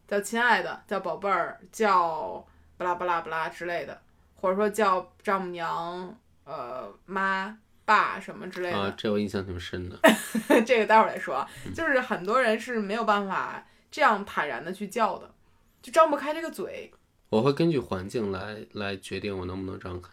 [0.08, 2.44] 叫亲爱的、叫宝贝儿、叫
[2.76, 3.96] 巴拉巴拉巴拉之类的，
[4.34, 8.76] 或者说叫丈母娘、呃妈、爸什么之类的。
[8.76, 9.96] 啊，这我印象挺深的。
[10.66, 11.48] 这个待会儿再说啊。
[11.72, 15.32] 就是很多人是没有办法这样坦然的去叫的，
[15.80, 16.92] 就张不开这个嘴。
[17.28, 20.08] 我会根据环境来来决定我能不能张开。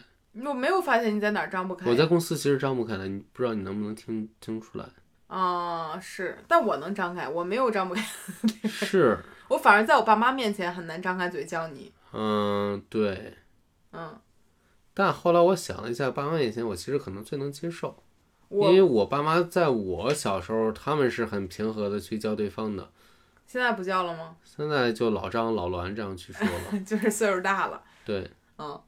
[0.45, 1.89] 我没有发现你在哪儿张不开。
[1.89, 4.85] 我在公司其实张不开的，你不知道你能不能听听出来？
[5.27, 8.01] 啊、是，但我能张开，我没有张不开，
[8.63, 9.17] 是，
[9.49, 11.91] 我反而在我爸妈面前很难张开嘴叫你。
[12.13, 13.33] 嗯，对。
[13.91, 14.17] 嗯，
[14.93, 18.01] 但后来我想了一下，爸妈面前我其实可能最能接受，
[18.49, 22.89] 因为我爸妈在我小时候，他们是很平和的去叫对方的，
[23.45, 24.37] 现在不叫了吗？
[24.43, 26.79] 现在就老张、老栾这样去说了。
[26.87, 27.83] 就是岁数大了。
[28.05, 28.79] 对，嗯，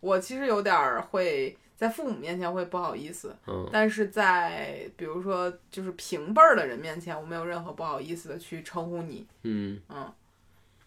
[0.00, 9.26] 我其实有点儿会在父母面前会不好意思，嗯但是在比如说就是平辈儿的人面前，我没有任何不好意思的去称呼你。
[9.42, 10.12] 嗯嗯，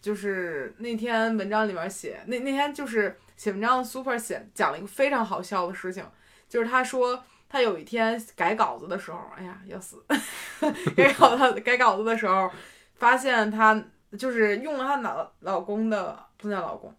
[0.00, 6.04] 就是那天文章里面写，那那天就是写文章的 Super 写讲了一个非常好笑的事情，
[6.48, 10.02] 就是他说他有一天改稿子的时候，哎呀要死，
[10.96, 12.50] 改稿子改稿子的时候，
[12.94, 13.84] 发现他
[14.18, 16.94] 就是用了他老老公的不能叫老公。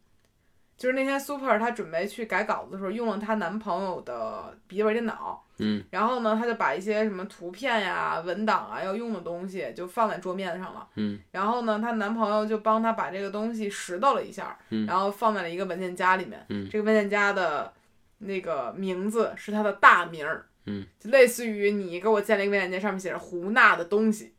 [0.77, 10.87] 就是那天 Super 她准备去改稿子的时候，用了她男朋友的笔记本电脑，嗯然后呢，她就把一些什么图片呀、文档啊要用的东西就放在桌面上了。
[10.95, 16.45] 嗯然后呢，她男朋友就帮她把这个东西拾掇了一下，嗯然后放在了一个文件夹里面。
[16.49, 17.71] 嗯这个文件夹的
[18.17, 24.33] 那个名字是她的大名儿，嗯，就类似于你给我建了一个文件夹，上面写着胡娜的东西。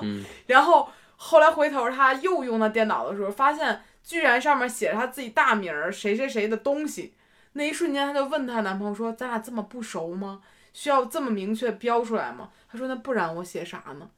[0.00, 7.14] 嗯 然后后来回头她又用她电脑的时候，发现居然上面写着她自己大名儿谁谁谁的东西。
[7.54, 10.42] 那一瞬间，她就问她男朋友说：“咱俩这么不熟吗？
[10.72, 14.08] 需要这么明确标出来吗？”他说：“那不然我写啥呢？”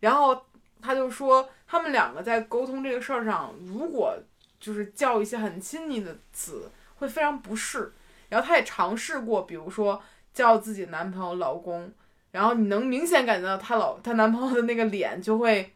[0.00, 0.40] 然后
[0.80, 4.16] 他就说，他们两个在沟通这个事儿上，如果
[4.60, 7.92] 就是叫一些很亲昵的词，会非常不适。
[8.28, 10.02] 然后他也尝试过，比如说
[10.32, 11.92] 叫自己男朋友老公，
[12.30, 15.72] 然后你能明显感觉到她老她男朋友的那个脸就会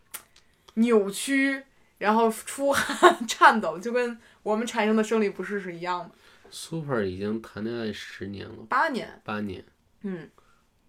[0.75, 1.65] 扭曲，
[1.99, 6.11] 然后出汗、 颤抖，就跟我们产生的生理不适是一样的。
[6.51, 9.65] ，Super 已经谈恋爱十年了，八年，八年。
[10.03, 10.31] 嗯，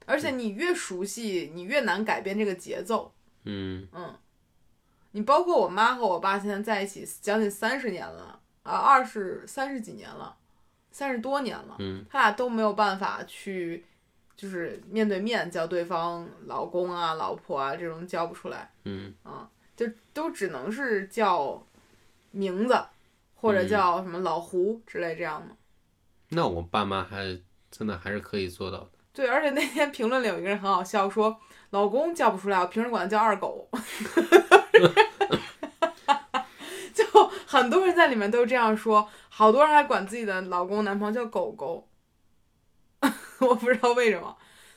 [0.05, 3.13] 而且你越熟悉，你越难改变这个节奏。
[3.45, 4.15] 嗯嗯，
[5.11, 10.37] 你包括我妈和我爸现在在一起将近三十年了啊，二十三十几年了，
[10.91, 13.85] 三十多年了，嗯他俩都没有办法去，
[14.35, 21.63] 就是面对面叫对方老公啊、老婆啊这种叫不出来，嗯啊，就都只能是叫
[22.31, 22.77] 名字
[23.33, 25.55] 或者嗯叫什么老胡之类这样的。
[26.31, 27.39] 那我爸妈还
[27.71, 28.89] 真的还是可以做到的。
[29.13, 31.39] 对，而且那天评论里有一个人很好笑，说
[31.69, 33.69] 老公叫不出来，我平时管他叫二狗。
[36.93, 37.05] 就
[37.47, 41.87] 很多人在里面都这样说，好多人还管自己的老公、男朋友叫狗狗。
[43.39, 44.35] 我不知道为什么，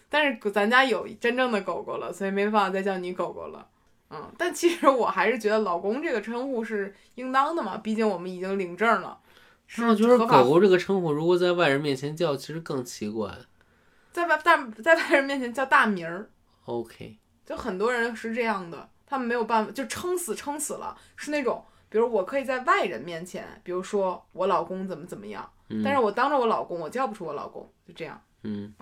[0.09, 3.67] 但是咱家有真正的狗狗了，所以没办法再叫你狗狗了。
[4.13, 9.19] 嗯，但其实我还是觉得老公这个称呼是应当的嘛，毕竟我们已经领证了。
[9.67, 13.31] 是那我觉得狗狗这个称呼，如果在外人面前叫，其实更奇怪。
[14.13, 16.29] 在外但在外人面前叫大名儿
[16.67, 28.21] ，OK，就很多人是这样的，他们没有办法，就撑死撑死了，是那种，比如我可以在外人面前，比如说我老公怎么怎么样，嗯但是我当着我老公，我叫不出我老公，就这样。
[28.43, 28.75] 嗯，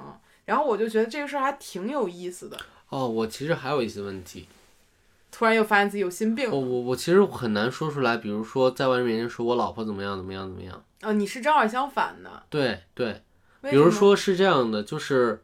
[0.44, 4.48] 然后我就觉得这个事儿还挺有意思的，哦，我其实还有一些问题，
[5.30, 6.50] 突然又发现自己有心病。
[6.50, 10.82] 我我我其实很难说出来，比如说在外人面前说我老婆怎么样怎么样怎么样。
[11.02, 13.22] 哦，你是正好相反的，对对，
[13.62, 15.42] 比如说是这样的，就是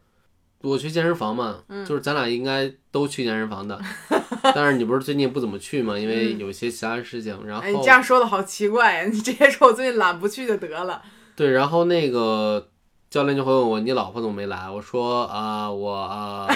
[0.61, 3.81] 我去健身房嘛，嗯就是咱俩应该都去健身房的，
[4.55, 9.05] 但是你不是最近不怎么去嘛，因为嗯有一些其他事情，然哎，你这样说的好奇怪呀！
[9.09, 11.01] 你直接说我最近懒不去就得了。
[11.35, 12.69] 对，然后那个
[13.09, 14.69] 教练就会问我你老婆怎么没来？
[14.69, 16.49] 我说啊、我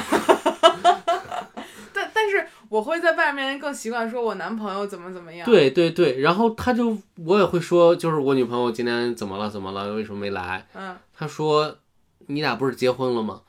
[2.70, 5.44] 我会在外面更习惯说我男朋友怎么怎么样。
[5.44, 10.66] 对对对，然后他就我也会说，就是我女朋友今天怎么了怎么了，为什么没来？
[10.74, 11.76] 嗯他说
[12.28, 13.42] 你俩不是结婚了吗？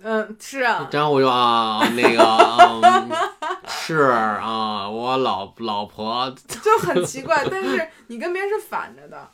[0.00, 3.10] 嗯，是啊，然后我就啊那个、嗯、
[3.66, 7.44] 是啊，我老老婆就很奇怪。
[7.50, 9.28] 但是你跟别人是反着的，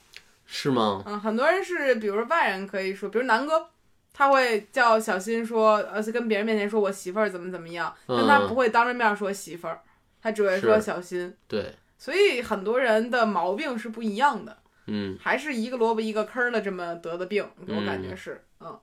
[0.46, 1.02] 是吗？
[1.04, 3.68] 嗯，很多人是，比如说外人可以说，比如南哥，
[4.16, 9.80] 他会叫小新说，呃，跟别人面前说我媳妇儿怎么怎么样，但他嗯不会当着面说媳妇儿，
[10.22, 11.36] 他只会说小新。
[11.48, 15.18] 对，所以很多人的毛病是不一样的，嗯。
[15.20, 18.78] 还是一个萝卜一个坑儿的这么得的病，我感觉是，嗯。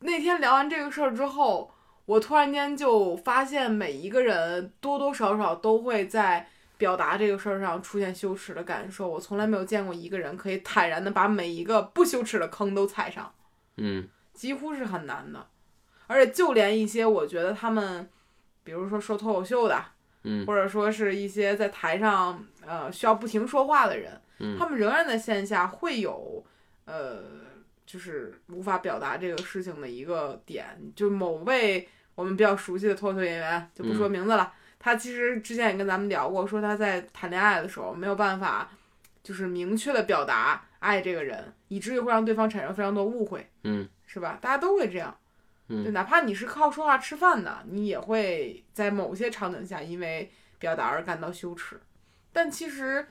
[0.00, 1.70] 那天聊完这个事儿之后，
[2.06, 9.06] 我突然间就发现每一个人多多少少都会在表达这个事儿上出现羞耻的感受。
[9.06, 13.30] 我从来没有见过一个人可以坦然的把每一个不羞耻的坑都踩上，
[13.76, 15.46] 嗯几乎是很难的。
[16.06, 18.10] 而且就连一些我觉得他们，
[18.64, 19.80] 比如说说脱口秀的，
[20.24, 26.44] 嗯或者说是一些在台上呃需要不停说话的人，嗯他们仍然在线下会有
[26.86, 27.22] 呃，
[27.86, 30.66] 就是无法表达这个事情的一个点。
[30.96, 38.68] 就某位我们比较熟悉的脱口秀演员，就不说名字了，他其实之前也跟咱们聊过，说他在谈恋爱的时候没有办法，
[39.22, 44.38] 就是明确的表达爱这个人，以至于会让对方产生非常多误会，嗯是吧？
[44.40, 45.16] 大家都会这样。
[45.68, 51.80] 嗯就哪怕你是靠说话吃饭的，你也会在某些场景下因为表达而感到羞耻。
[52.32, 53.06] 但其实，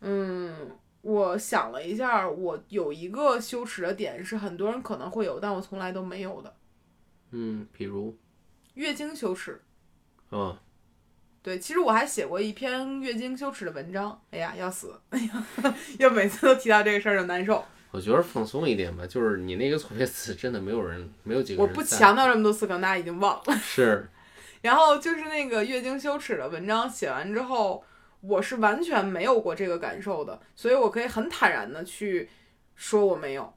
[0.00, 6.54] 嗯，我想了一下，我有一个羞耻的点是很多人可能会有，但我从来都没有的
[7.32, 8.16] 嗯，比如
[8.74, 9.60] 月经羞耻。
[10.28, 10.58] 哦，
[11.44, 14.18] 对，其实我还写过一篇月经羞耻的文章。
[14.30, 14.98] 哎呀，要死！
[15.10, 15.46] 哎呀，
[16.00, 17.62] 要每次都提到这个事儿就难受。
[17.90, 23.54] 我觉得放松一点吧，就是你那个错别字真的没有人，没有几个我不强调这么多次，可能大家已经忘了。
[23.58, 24.08] 是，
[24.62, 27.84] 然后就是那个月经羞耻的文章写完之后，
[28.22, 32.30] 我是完全没有过这个感受的，所以我可以很坦然的去
[32.74, 33.52] 说我没有。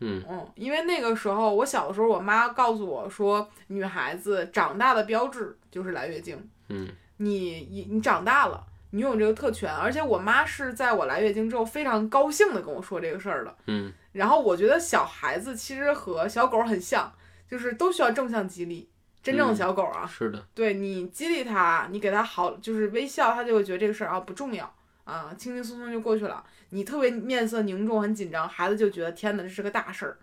[0.00, 6.48] 嗯嗯，因为那个时候我小的时候，我妈告诉我说，女孩子长大的标志就是来月经。
[6.70, 6.88] 嗯
[7.18, 13.54] 你你你长大了，你拥有这个特权，而且我妈是在我来月经之后非常高兴的跟我说这个事儿的。
[13.66, 17.12] 嗯然后我觉得小孩子其实和小狗很像，
[17.48, 18.88] 就是都需要正向激励。
[19.22, 24.72] 真正的嗯小狗啊，是的，对你激励它，你给它好，就是微笑，它就会觉得这个事儿啊不重要
[25.04, 26.42] 啊，轻轻松松就过去了。
[26.70, 30.16] 你特别面色凝重、很紧张，孩子就觉得天哪，这是个大事儿。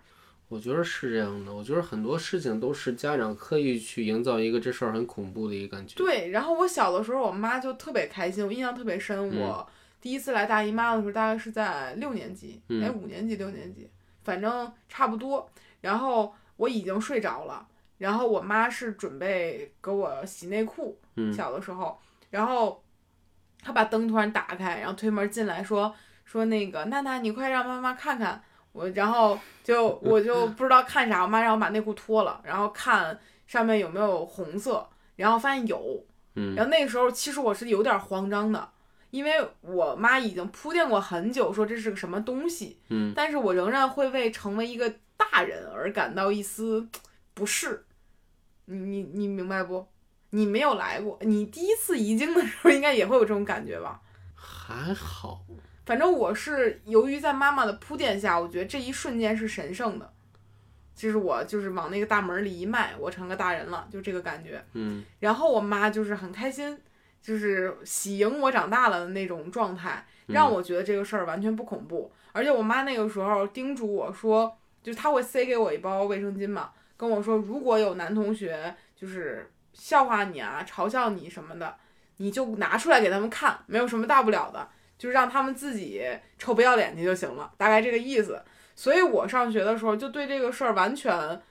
[0.48, 1.54] 我觉得是这样的。
[1.54, 5.96] 我觉得很多事情都是家长刻意去营造一个这事儿很恐怖的一个感觉。
[5.96, 9.18] 对，然后我小的时候，我妈就特别开心，我印象特别深。
[9.32, 9.68] 嗯我
[10.00, 13.90] 第一次来大姨妈的时候，大概是在六年级，嗯哎，五年级、六年级，
[14.24, 15.50] 反正差不多。
[15.82, 22.84] 然后我已经睡着了，然后我妈是准备给我洗内裤，嗯小的时候，然后
[23.64, 28.44] 她把灯突然打开，然后推门进来说说那个娜娜，你快让妈妈看看
[28.76, 34.86] 我，然后就 我就不知道看啥，我妈让我把内裤脱了，然后看上面有没有红色，
[35.16, 38.70] 然后发现有，嗯然后那个时候其实我是有点慌张的。
[39.12, 46.86] 因为我妈已经铺垫过很久，说这是个什么东西，嗯但是我仍然会为成为一个大人而感到一丝
[47.34, 47.86] 不适。
[48.66, 49.88] 你你你明白不？
[50.32, 54.02] 你没有来过，你第一次遗精的时候应该也会有这种感觉吧？
[54.34, 55.46] 还好。
[55.86, 60.12] 反正我是由于在妈妈的铺垫下，我觉得这一瞬间是神圣的。
[60.96, 64.64] 就是我就是往那个大门里一迈，我成个大人了，就这个感觉。
[64.72, 66.80] 嗯然后我妈就是很开心，
[67.22, 72.10] 就是喜迎我长大了的那种状态，让我觉得这个事儿完全不恐怖。
[72.32, 81.76] 而且我妈那个时候叮嘱我说，就是她会塞给我一包卫生巾嘛，跟我说如果有男同学就是笑话你啊、嘲笑你什么的，
[82.18, 84.66] 你就拿出来给他们看，没有什么大不了的，
[84.98, 86.04] 就是让他们自己
[86.38, 88.42] 臭不要脸去就行了，大概这个意思。
[88.76, 91.42] 所以我上学的时候就对这个事儿完全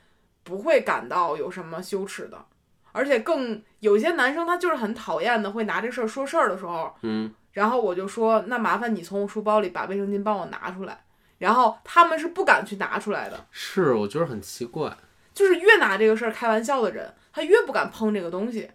[0.43, 2.45] 不会感到有什么羞耻的。
[2.92, 11.01] 而且更有些男生他就是很讨厌的，会拿这事儿说事儿的时候，嗯然后我就说，那麻烦你从我书包里把卫生巾帮我拿出来。
[11.38, 14.97] 然后他们是不敢去拿出来的，是，我觉得很奇怪。
[15.35, 18.71] 就是越拿这个事儿开玩笑的人，他越不敢碰这个东西。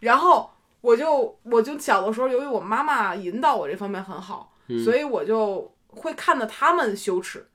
[0.00, 0.50] 然后
[0.82, 7.46] 我就我就小的时候，由于我妈妈引导我这方面很好，嗯所以我就会看着他们羞耻。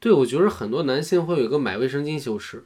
[0.00, 2.64] 对，我觉得很多男性会有一个买卫生巾羞耻。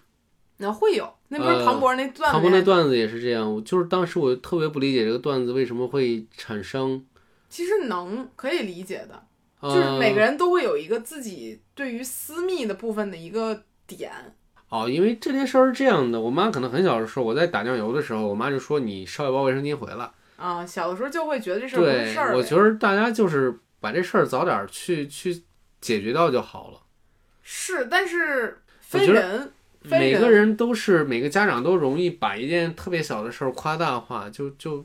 [0.59, 7.05] 那会有，那不是呃庞博那段子庞博那段子也是这样，我就是当时我特别不理解这个段子为什么会产生，
[7.49, 9.27] 其实能可以理解的，
[9.61, 14.13] 呃、就是每个人都会有一个自己对于私密的部分的一个点。
[14.73, 20.11] 哦，因为这件事儿是这样的，我妈可能很小的时候，我在打酱油的时候，我妈就说你捎一包卫生巾回来。
[20.37, 22.37] 啊，小的时候就会觉得这事儿不是事儿，呗。
[22.39, 25.43] 我觉得大家就是把这事儿早点儿去去
[25.83, 26.81] 解决掉就好了。
[27.43, 29.53] 是，但是分人，
[29.83, 34.83] 分每个人都是每个家长都容易把一件特别小的事儿夸大化，就就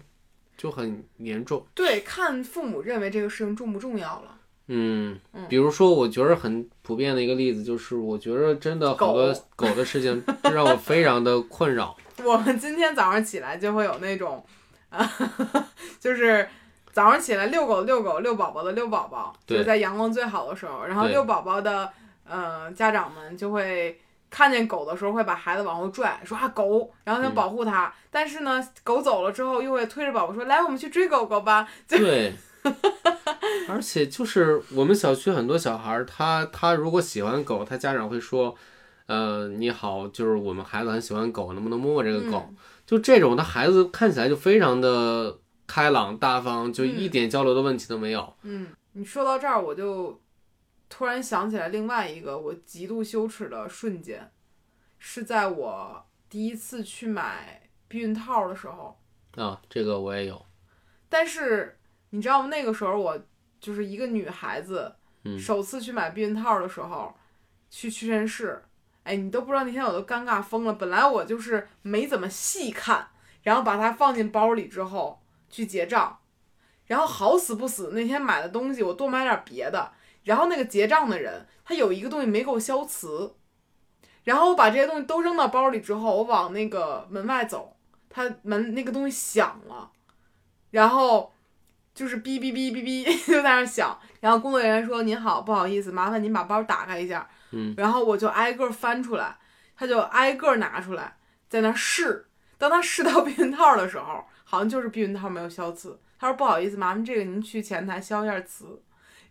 [0.57, 1.65] 就很严重。
[1.73, 4.36] 对看父母认为这个事情重不重要了。
[4.67, 9.67] 嗯嗯，比如说，我觉得很普遍的一个例子就是，我觉得真的好多狗。
[9.67, 11.95] 狗的事情 让我非常的困扰。
[12.23, 14.43] 我们今天早上起来就会有那种，
[14.89, 15.09] 啊，
[15.99, 16.47] 就是
[16.91, 21.89] 早上起来遛狗、遛狗、遛宝宝的遛宝宝，就是在阳光最好的时候，然后遛宝宝的
[22.27, 23.99] 呃家长们就会
[24.29, 32.33] 看见狗的时候会把孩子往后拽，说啊狗，然后想嗯保护它，但是呢狗走了之后又会推着宝宝说来我们去追狗狗吧，对，
[33.69, 38.55] 而且就是我们小区很多小孩儿，他他如果喜欢狗，他家长会说，
[39.07, 42.49] 呃，你好，就是我们孩子很喜欢狗，能不能摸摸这个狗？
[42.85, 48.33] 就这种，他孩子看起来就非常的开朗大方，就一点交流的问题都没有。
[48.43, 50.21] 嗯，你说到这儿，我就
[50.87, 54.31] 突然想起来另外一个我极度羞耻的瞬间，
[54.97, 58.97] 是在我第一次去买避孕套的时候。
[59.35, 60.45] 啊，这个我也有。
[61.09, 61.76] 但是
[62.11, 62.47] 你知道吗？
[62.47, 63.19] 那个时候我
[63.59, 67.13] 就是一个女孩子，嗯首次去买避孕套的时候，
[67.69, 68.63] 去屈臣氏，
[69.03, 70.73] 哎，你都不知道那天我都尴尬疯了。
[70.73, 73.07] 本来我就是没怎么细看，
[73.43, 76.19] 然后把它放进包里之后去结账，
[76.85, 79.91] 然后好死不死那天买的东西我多买点别的，
[80.23, 83.35] 然后那个结账的人他有一个东西没给我消磁，
[84.23, 87.75] 然后我把这些东西都扔到包里之后，我往那个门外走，
[88.09, 89.91] 他门那个东西响了。
[90.71, 91.33] 然后
[91.97, 99.35] 就是哔哔哔哔哔 就在那儿响，然后工作人员说：“您好，不好意思，麻烦您把包打开一下。”嗯，然后我就挨个翻出来，
[99.75, 101.17] 他就挨个拿出来，
[101.49, 102.27] 在那儿试。
[102.59, 105.99] 当他试到避孕套的时候，好像就是避孕套没有消磁。
[106.19, 108.79] 他说：“不好意思，麻烦这个您去前台消一下磁。”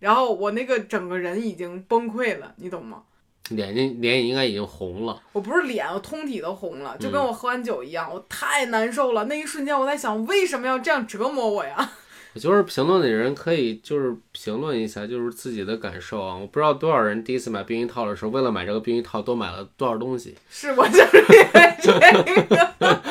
[0.01, 3.03] 然后我那个整个人已经崩溃了，你懂吗？
[3.51, 5.23] 脸睛脸应该已经红了。
[5.33, 9.25] 我不是脸，我通体都红了，就跟嗯我喝完酒一样，我太难受了。
[9.27, 11.93] 那一瞬间我在想，为什么要这样折磨我呀？
[12.37, 16.37] 我觉得评论的人可以就是评论一下，就是自己的感受啊。
[16.37, 20.35] 我不知道多少人第一次买避孕套的时候，为了买这个避孕套多买了多少东西。
[20.51, 23.03] 是我就是因为这个，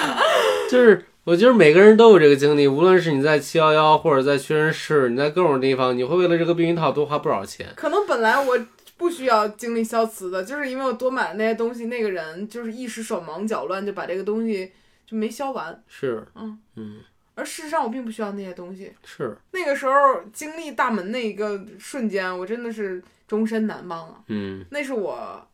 [0.69, 7.65] 就是 我觉得每个人都有这个经历，无论是你在七幺幺或者在屈臣氏，你在各种地方，你会为了这个避孕套多花不少钱。
[7.75, 8.59] 可能本来我
[8.95, 14.71] 不需要经历消磁的，就是因为我多买了那些东西，那个人就是一时手忙脚乱就把这个东西
[15.09, 16.97] 就没消完，是，嗯嗯，
[17.35, 18.91] 而事实上我并不需要那些东西。
[19.03, 19.93] 是，那个时候
[20.33, 24.23] 经历大门那一个瞬间，我真的是终身难忘啊！
[24.27, 25.47] 嗯，那是我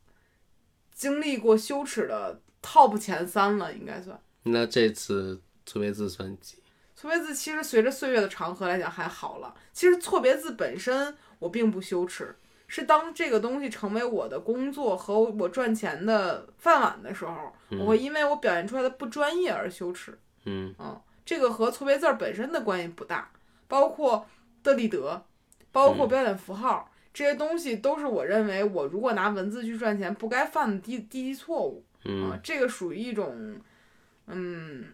[0.93, 4.17] 经历过羞耻的 top 前三了，应该算。
[4.43, 6.57] 那这次错别字算几？
[6.95, 9.55] 错别字其实随着岁月的长河来讲还好了。
[9.73, 12.35] 其实错别字本身我并不羞耻，
[12.67, 20.15] 是当这个东西成为我的工作和我赚钱的饭碗的时候，我会因为我表现出来的不专业而羞耻。
[20.45, 23.31] 嗯嗯，这个和错别字儿本身的关系不大，
[23.67, 24.25] 包括
[24.63, 25.23] 的利德，
[25.71, 26.91] 包括标点符号。
[27.13, 33.59] 这些东西都是我认为我如果拿文字去赚钱不该犯的低低级错误啊嗯，这个属于一种，
[34.27, 34.85] 嗯，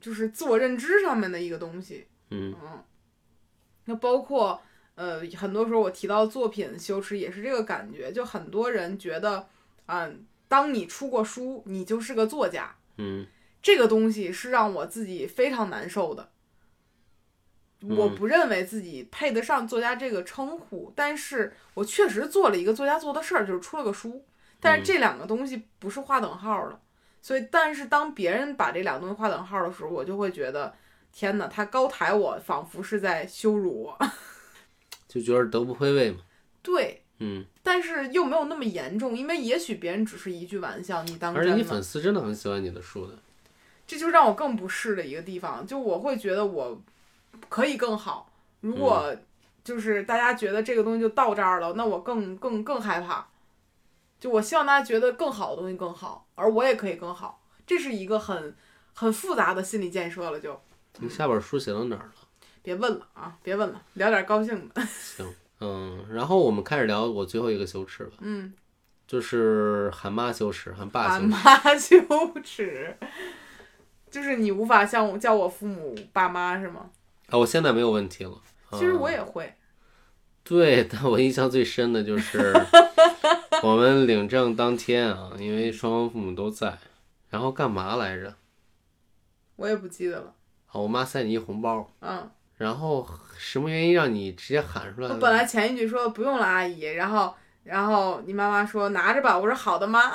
[0.00, 2.06] 就是自我认知上面的一个东西。
[2.30, 2.84] 嗯嗯，
[3.86, 4.62] 那包括
[4.94, 9.48] 呃，很多时候我提到作品羞耻也是这个感觉，就很多人觉得，
[9.86, 13.26] 嗯，当你出过书，你就是个作家，嗯
[13.62, 16.30] 这个东西是让我自己非常难受的。
[17.82, 24.26] 我嗯不认为自己配得上作家这个称呼，但是我确实做了一个作家做的事儿，就是出了个书。
[24.60, 26.78] 但是这两个东西不是划等号的，
[27.22, 30.74] 所以，但是当别人把这两个东西划等号的时候，我就会觉得，
[31.10, 33.98] 天哪，他高抬我，仿佛是在羞辱我。
[35.08, 36.18] 就觉得德不配位嘛。
[36.60, 41.54] 对，嗯，但是又没有那么严重，因为也许别人只是一句玩笑，你当而且。
[41.54, 43.18] 你粉丝真的很喜欢你的书的。
[43.90, 46.80] 这就让我更不适的一个地方，就我会觉得我
[47.48, 48.30] 可以更好。
[48.60, 49.12] 如果
[49.64, 53.26] 就是大家觉得这个东西就到这儿了，那我更更更害怕。
[54.20, 57.42] 就我希望大家觉得更好的东西更好，而我也可以更好。
[57.66, 58.54] 这是一个很
[58.94, 60.60] 很复杂的心理建设了就，
[61.00, 62.12] 你下本书写到哪儿了？
[62.62, 64.80] 别问了啊，别问了，聊点高兴的。
[64.86, 68.54] 行，嗯，然后我们开始聊我最后一个羞耻吧，嗯，
[69.08, 71.32] 就是喊妈羞耻，喊爸喊羞耻。
[71.32, 72.96] 妈羞耻，
[74.10, 76.90] 就是你无法像我叫我父母爸妈是吗？
[77.28, 78.32] 啊，我现在没有问题了。
[78.72, 79.52] 其实啊我也会，
[80.44, 82.52] 对，但我印象最深的就是
[83.62, 86.78] 我们领证当天啊，因为双方父母都在，
[87.28, 88.34] 然后干嘛来着？
[89.56, 90.34] 我也不记得了。
[90.66, 93.06] 啊，我妈塞你一红包，嗯，然后
[93.36, 95.08] 什么原因让你直接喊出来？
[95.08, 97.34] 我本来前一句说不用了，阿姨，然后
[97.64, 100.10] 然后你妈妈说拿着吧，我说好的妈，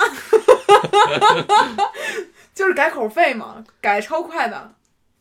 [2.56, 4.74] 就是改口费嘛，改超快的。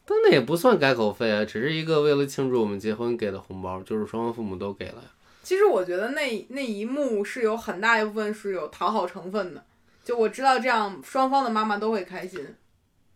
[0.06, 5.10] 但那也不算改口费啊，只是一个为了庆祝我们结婚给的红包，就是双方父母都给了呀。
[5.42, 9.62] 其实我觉得那那一幕是有很大一部分是有讨好成分的，
[10.02, 12.40] 就我知道这样双方的妈妈都会开心。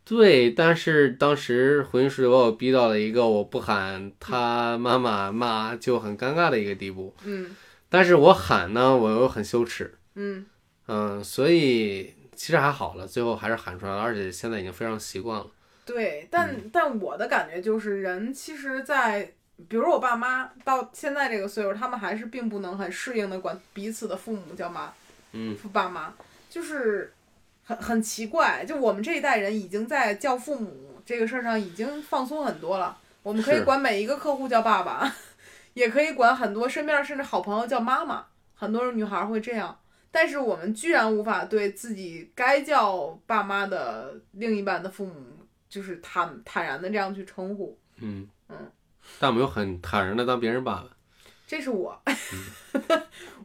[0.04, 7.14] 对，但是当时回音室把我逼到了一个我不喊他妈妈骂就很尴尬的一个地步。
[7.24, 7.54] 嗯
[7.90, 9.94] 但是我喊呢，我又很羞耻。
[10.14, 10.44] 嗯，
[10.86, 15.46] 嗯，所以其实还好了，最后还是喊出来了，而且现在已经非常习惯了。
[15.84, 19.32] 对，但、但我的感觉就是人其实在，
[19.68, 24.92] 比如我爸妈到现在这个岁数，他们还是并不能很适应的管彼此的父母叫妈。
[25.32, 26.14] 嗯，爸妈
[26.48, 27.12] 就是
[27.64, 32.96] 很很奇怪，就我们这一代人已经在叫父母这个事儿上已经放松很多了。
[33.24, 35.12] 我们可以管每一个客户叫爸爸，
[35.74, 38.24] 也可以管很多身边甚至好朋友叫妈妈，
[38.54, 39.76] 很多女孩会这样。
[40.10, 45.14] 但是我们居然无法对自己该叫爸妈的另一半的父母，
[45.68, 47.78] 就是坦坦然的这样去称呼。
[48.00, 48.70] 嗯嗯，
[49.18, 50.88] 但我们又很坦然的当别人爸爸。
[51.46, 51.98] 这是我，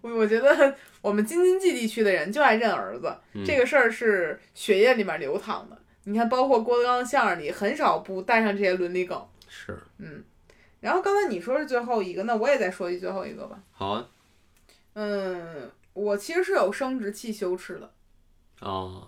[0.01, 5.77] 我 我觉得我们京津冀地区的人就爱认儿子，嗯这个事儿是血液里面流淌的。
[6.03, 9.25] 你看，包括郭德纲的相声里，很少不带上这些伦理梗。
[9.47, 10.21] 是，嗯，
[10.81, 13.57] 然后刚才你说是最后一个，那我也再说一最后一个吧。
[13.71, 14.05] 好啊。
[14.95, 17.91] 嗯，我其实是有生殖器羞耻的。
[18.61, 19.07] 哦，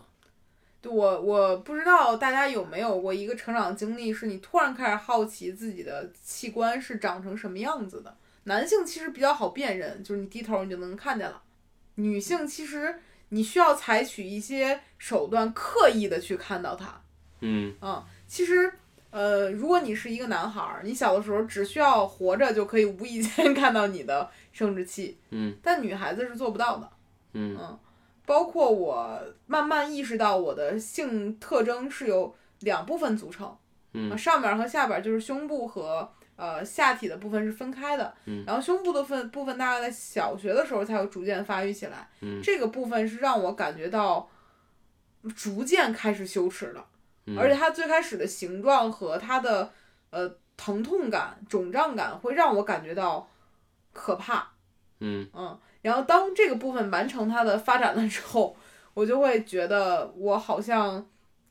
[0.81, 8.15] 对我我不知道大家有没有过一个成长经历，是你突然开始好奇自己的器官是长成什么样子的。
[8.43, 11.41] 男性其实比较好辨认，就是你低头你就能看见了。
[11.95, 17.01] 女性其实你需要采取一些手段，刻意的去看到它。
[17.39, 18.71] 嗯嗯，其实
[19.09, 25.55] 呃，如果你是一个男孩儿，你小的时候只需要活着就可以无意间 看到你的生殖器，嗯。
[25.61, 26.89] 但女孩子是做不到的。
[27.33, 27.57] 嗯。
[27.59, 27.77] 嗯，
[28.25, 33.55] 包括我慢慢意识到我的性特征是由两部分组成，
[33.93, 38.43] 嗯呃上边和下边就是胸部和呃下体的部分是分开的，嗯。
[38.47, 42.41] 然后胸部的分部分大概在小学的时候才有逐渐发育起来，嗯。
[42.41, 44.29] 这个部分是让我感觉到
[45.35, 46.85] 逐渐开始羞耻了，
[47.25, 49.71] 嗯，而且它最开始的形状和它的
[50.11, 53.27] 呃疼痛感、肿胀感会让我感觉到
[53.95, 54.51] 可怕，
[54.99, 55.27] 嗯。
[55.33, 58.55] 嗯，然后当这个部分完成它的发展了之后，
[58.93, 61.03] 我就会觉得我好像，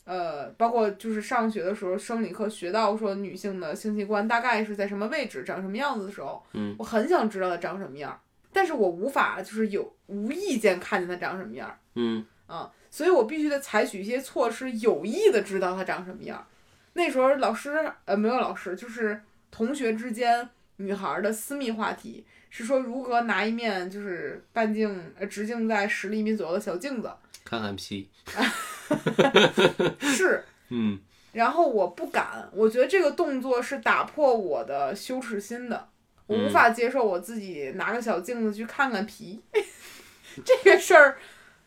[0.04, 6.76] 呃，包括就是上学的时候生理课学到说女性的性器官大概是在什么位置、长什么样子的时候，嗯。
[6.78, 8.20] 我很想知道它长什么样儿，
[8.52, 12.24] 但是我无法就是有无意间看见它长什么样儿嗯。
[12.46, 16.44] 啊，所以我必须得采取一些措施，有意的知道它长什么样儿。
[16.92, 19.20] 那时候老师呃没有老师，就是
[19.50, 22.24] 同学之间女孩儿的私密话题。
[22.56, 27.10] 是说如何拿一面就是半径呃直径在十厘米左右的小镜子，
[27.44, 28.08] 看看皮。
[29.98, 30.96] 是，嗯
[31.32, 35.88] 然后我不敢，我觉得这个动作是打破我的羞耻心的，
[36.28, 39.42] 我无法接受我自己拿个小镜子去看看皮，
[40.44, 41.18] 这个事儿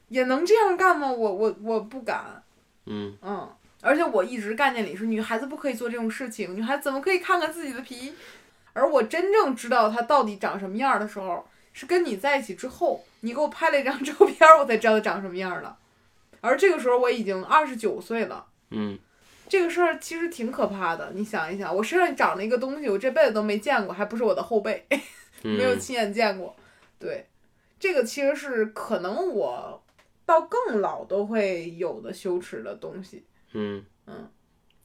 [0.07, 1.11] 也能这样干吗？
[1.11, 2.41] 我我我不敢，
[2.85, 8.13] 嗯嗯，而且我一直概念里是女孩子不可以做这种事情，女孩子怎么可以看看自己的皮？
[8.77, 15.77] 而我真正知道它到底长什么样儿的时候，是跟你在一起之后，你给我拍了一张 照片儿，我才知道它长什么样儿了。
[16.41, 18.45] 而这个时候我已经二十九岁了。
[18.69, 18.97] 嗯
[19.49, 24.85] 这个事儿其实挺可怕的，你想一想，我身上长了一个东西，我这辈子都没见过，还不是我的后背，
[25.41, 26.55] 没有嗯亲眼见过。
[26.99, 27.25] 对，
[27.79, 29.81] 这个其实是可能我
[30.25, 33.23] 到更老都会有的羞耻的东西。
[33.53, 34.29] 嗯嗯。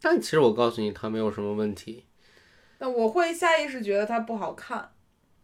[0.00, 2.04] 但其实我告诉你，它没有什么问题。
[2.82, 4.90] 那我会下意识觉得它不好看。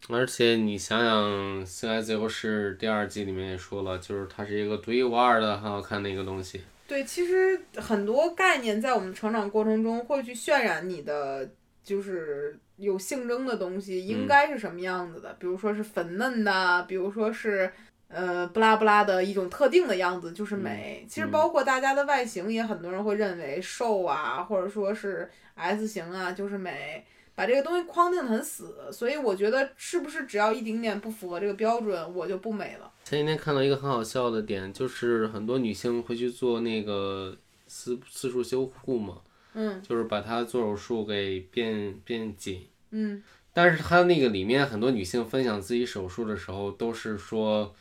[0.09, 6.61] 而且你想想，《性爱自由式》第二季里面也说了，就是它是一个独一无二的很好看的一个东西。
[6.89, 11.49] 对，其实很多概念在我们成长过程中会去渲染你的，
[11.84, 17.70] 就是有性征的东西应该是什么样子的，比如说是粉嫩的，比如说是
[18.09, 21.07] 呃不拉不拉的一种特定的样子就是美。
[21.09, 27.05] 其实包括大家的外形也很多人会认为瘦啊，或者说是 S 型啊就是美。
[27.39, 32.91] 把这个东西框定的很死，所以我觉得是不是只要一丁点不符合这个标准，我就不美了。
[33.05, 37.36] 前几天看到一个很好笑的点，就是很多女性会去做那个
[37.68, 39.18] 私私处修护嘛，
[39.55, 42.66] 嗯就是把它做手术给变变紧。
[42.91, 43.22] 嗯
[43.53, 47.72] 但是它那个里面很多女性分享自己手术的时候，都是说，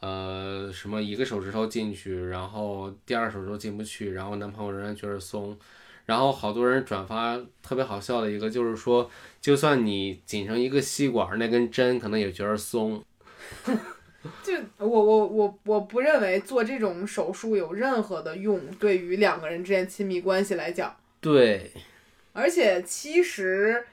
[0.00, 5.58] 呃，什么一个手指头进去，然后第二手指头进不去，然后男朋友仍然觉得松，
[6.08, 9.10] 然后好多人转发特别好笑的一个就是说，
[9.42, 13.04] 就算你紧成一个吸管，那根针可能也觉得松。
[14.42, 20.96] 就我我我我不认为做这种手术有任何的用，对于两个人之间亲密关系来讲。
[21.20, 21.70] 对，
[22.32, 23.84] 而且其实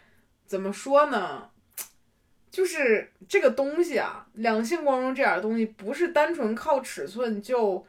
[0.45, 1.49] 怎么说呢，
[2.49, 7.86] 就是这个东西啊，两性光荣这点东西，不是单纯靠尺寸就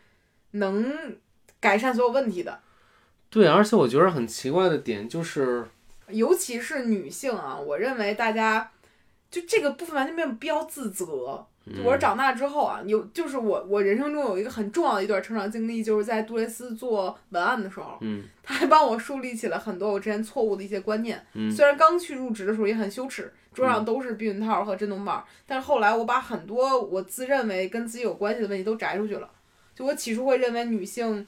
[0.51, 1.17] 能
[1.61, 2.61] 改善所有问题的。
[3.37, 5.63] 对，而且我觉得很奇怪的点就是，
[6.09, 8.71] 尤其是女性啊，我认为大家
[9.31, 11.47] 就这个部分完全没有必要自责。
[11.85, 21.23] 我是长大之后啊，有就是我我人生中有一个很重要的一段成长经历，就是在杜蕾斯做文案的时候，嗯他还帮我树立起了很多我之前错误的一些观念。
[21.35, 29.29] 嗯虽然刚去入职的时候也很羞耻，桌上都是避孕套和震动棒，但是后来我把很多我自认为跟自己有关系的问题都摘出去了。
[29.75, 31.27] 就我起初会认为女性，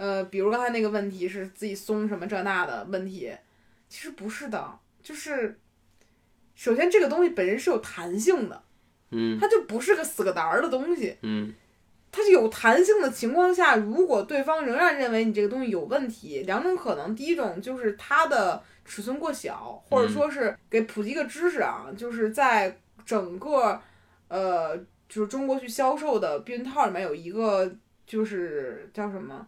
[0.00, 3.30] 呃，比如刚才那个问题是自己松什么这那的问题，
[3.86, 5.58] 其实不是的，就是
[6.54, 8.62] 首先这个东西本身是有弹性的，
[9.10, 11.18] 嗯它就不是个死个达儿的东西。
[11.20, 11.52] 嗯
[12.10, 22.74] 它是有弹性的情况下，如果对方仍然认为你这个东西有问题，两种可能，第一种就是它的尺寸过小，或者说是给普及一个知识啊，就是在
[23.04, 23.78] 整个
[24.28, 24.76] 呃
[25.10, 27.70] 就是中国去销售的避孕套里面有一个
[28.06, 29.46] 就是叫什么？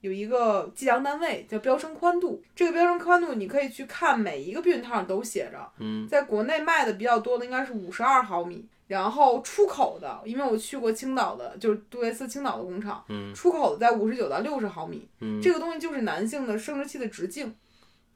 [0.00, 6.06] 有一个计量单位叫标称宽度，这个标称宽度你可以去看每一个避孕套上都写着，嗯。
[6.06, 15.42] 在国内卖的比较多的应该是五十二毫米，然后出口的，因为我去过青岛的，就是杜蕾斯青岛的工厂，嗯出口的在五十九到六十毫米，嗯。
[15.42, 17.52] 这个东西就是男性的生殖器的直径，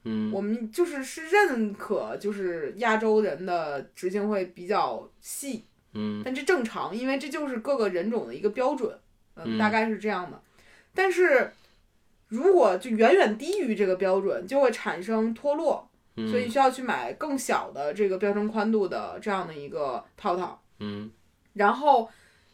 [0.05, 0.30] 嗯。
[0.33, 5.64] 我们就是是认可，就是亚洲人的直径会比较细，
[5.95, 6.22] 嗯。
[6.24, 8.97] 但这正常，因为这就是各个人种的一个标准，
[9.35, 10.41] 嗯，嗯大概是这样的。
[10.95, 11.51] 但是
[12.33, 16.30] 如果就远远低于这个标准，就会产生脱落，嗯。
[16.30, 20.62] 所以需要去买更小的这个标准宽度的这样的一个套套。
[20.78, 21.11] 嗯。
[21.53, 22.09] 然后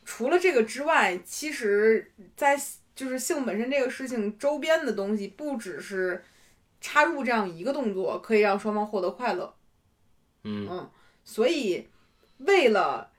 [0.05, 2.61] 除了这个之外，其实在
[2.97, 6.25] 就是性本身这个事情周边的东西，不只是
[6.81, 9.55] 插入这样一个动作可以让双方获得快乐，
[10.43, 10.67] 嗯。
[10.69, 10.91] 嗯，
[11.23, 11.87] 所以
[12.39, 13.13] 为了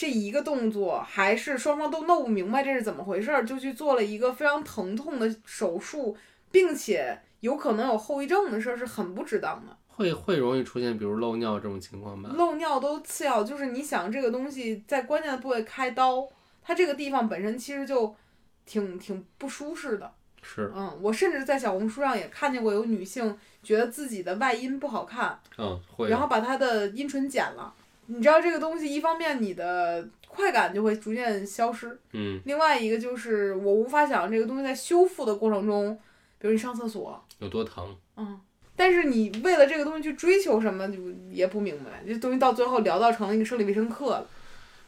[0.00, 6.16] 这一个动作，还是双方都弄不明白这是怎么回事儿，就去做了一个非常疼痛的手术，
[6.50, 9.76] 并且有可能有后遗症的事儿，是很不值当的。
[9.88, 12.30] 会会容易出现比如漏尿这种情况吧？
[12.34, 16.26] 漏尿都次要，就是你想这个东西在关键的部位开刀，
[16.62, 18.16] 它这个地方本身其实就
[18.64, 20.10] 挺挺不舒适的。
[20.40, 27.74] 是，嗯，我甚至在小红书上也看见过有女性觉得自己的外阴不好看，嗯会然后把她的阴唇剪了。
[28.10, 35.98] 你知道这个东西，一方面你的快感就会逐渐消失，嗯另外一个就是我无法想象这个东西在修复的过程中，
[36.38, 37.96] 比如你上厕所，有多疼？
[38.16, 38.40] 嗯，
[38.76, 40.98] 但是你为了这个东西去追求什么，就
[41.30, 42.02] 也不明白。
[42.06, 44.26] 这东西到最后聊到成了一个生理卫生课了，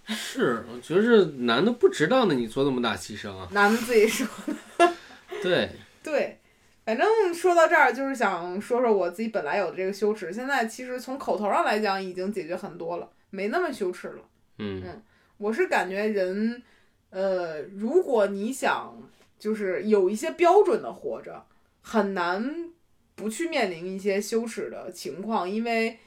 [0.06, 3.48] 是，我觉得是男的不值当的，你做那么大牺牲啊？
[3.52, 4.26] 男的自己说
[4.78, 4.92] 的。
[5.42, 5.70] 对，
[6.02, 6.38] 对，
[6.84, 14.22] 反正说到这儿，就是想说说我自己本来有的这个羞耻，现在其实从口头上来讲已经解决很多了，没那么羞耻了。
[14.58, 14.82] 嗯
[15.38, 16.62] 我是感觉人，
[17.10, 18.96] 呃，如果你想
[19.38, 21.44] 就是有一些标准的活着，
[21.80, 22.70] 很难
[23.14, 25.98] 不去面临一些羞耻的情况，因为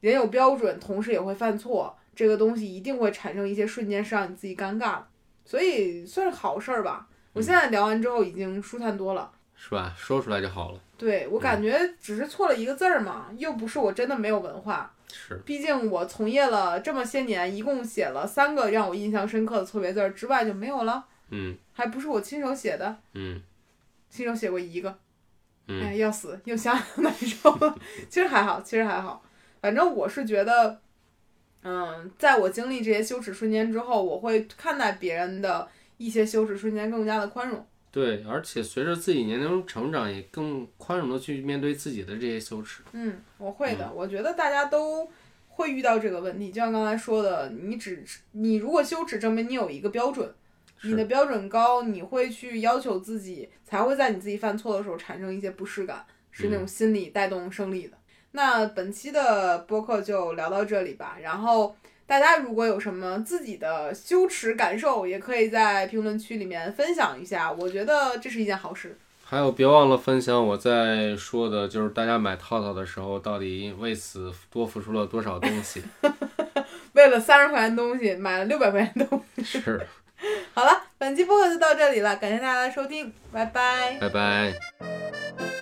[0.00, 5.06] 人有标准，同时也会犯错，这个东西一定会产生一些瞬间是让你自己尴尬的，
[5.44, 7.08] 所以算是好事儿吧。
[7.32, 9.32] 我现在聊完之后已经舒坦多了。
[9.56, 9.94] 是吧？
[9.96, 10.80] 说出来就好了。
[10.96, 14.92] 对我感觉只是错了一个字儿嘛，又不是我真的没有文化。
[15.12, 23.40] 是，毕竟我从业了这么些年，一共写了三个让我印象深刻的错别字儿之外就没有了，嗯还不是我亲手写的，嗯
[24.10, 24.96] 亲手写过一个，哎，
[25.66, 27.76] 嗯要死，又想想 难受了。
[28.08, 29.22] 其实还好，其实还好，
[29.60, 30.80] 反正我是觉得，
[31.62, 37.64] 嗯，在我经历这些羞耻瞬间之后，我会看待别人的一些羞耻瞬间更加的宽容。
[37.94, 42.82] 对，而且随着自己年龄成长，也更宽容的去面对自己的这些羞耻。
[42.90, 43.88] 嗯，我会的。
[43.94, 45.08] 我觉得大家都
[45.46, 50.34] 会遇到这个问题，就像刚才说的，你只你如果羞耻，证明你有一个标准，
[50.82, 57.96] 你的，标准高，你会去要求自己，才会在你自己犯错的时候产生一些不适感，是那种心理带动生理的。
[58.32, 61.76] 那本期的播客就聊到这里吧，然后。
[62.06, 67.50] 大家如果有什么自己的羞耻感受，也可以在评论区里面分享一下。
[67.52, 68.96] 我觉得这是一件好事。
[69.24, 75.82] 还有别忘了分享我在说的，就是大家买套套的时候，到底为此多付出了多少东西。
[76.92, 79.42] 为了三十块钱东西买了六百块钱东西。
[79.60, 79.86] 是，
[80.52, 83.96] 好了，本期播客就到这里了，感谢大家的收听，拜拜。
[83.98, 85.53] 拜拜。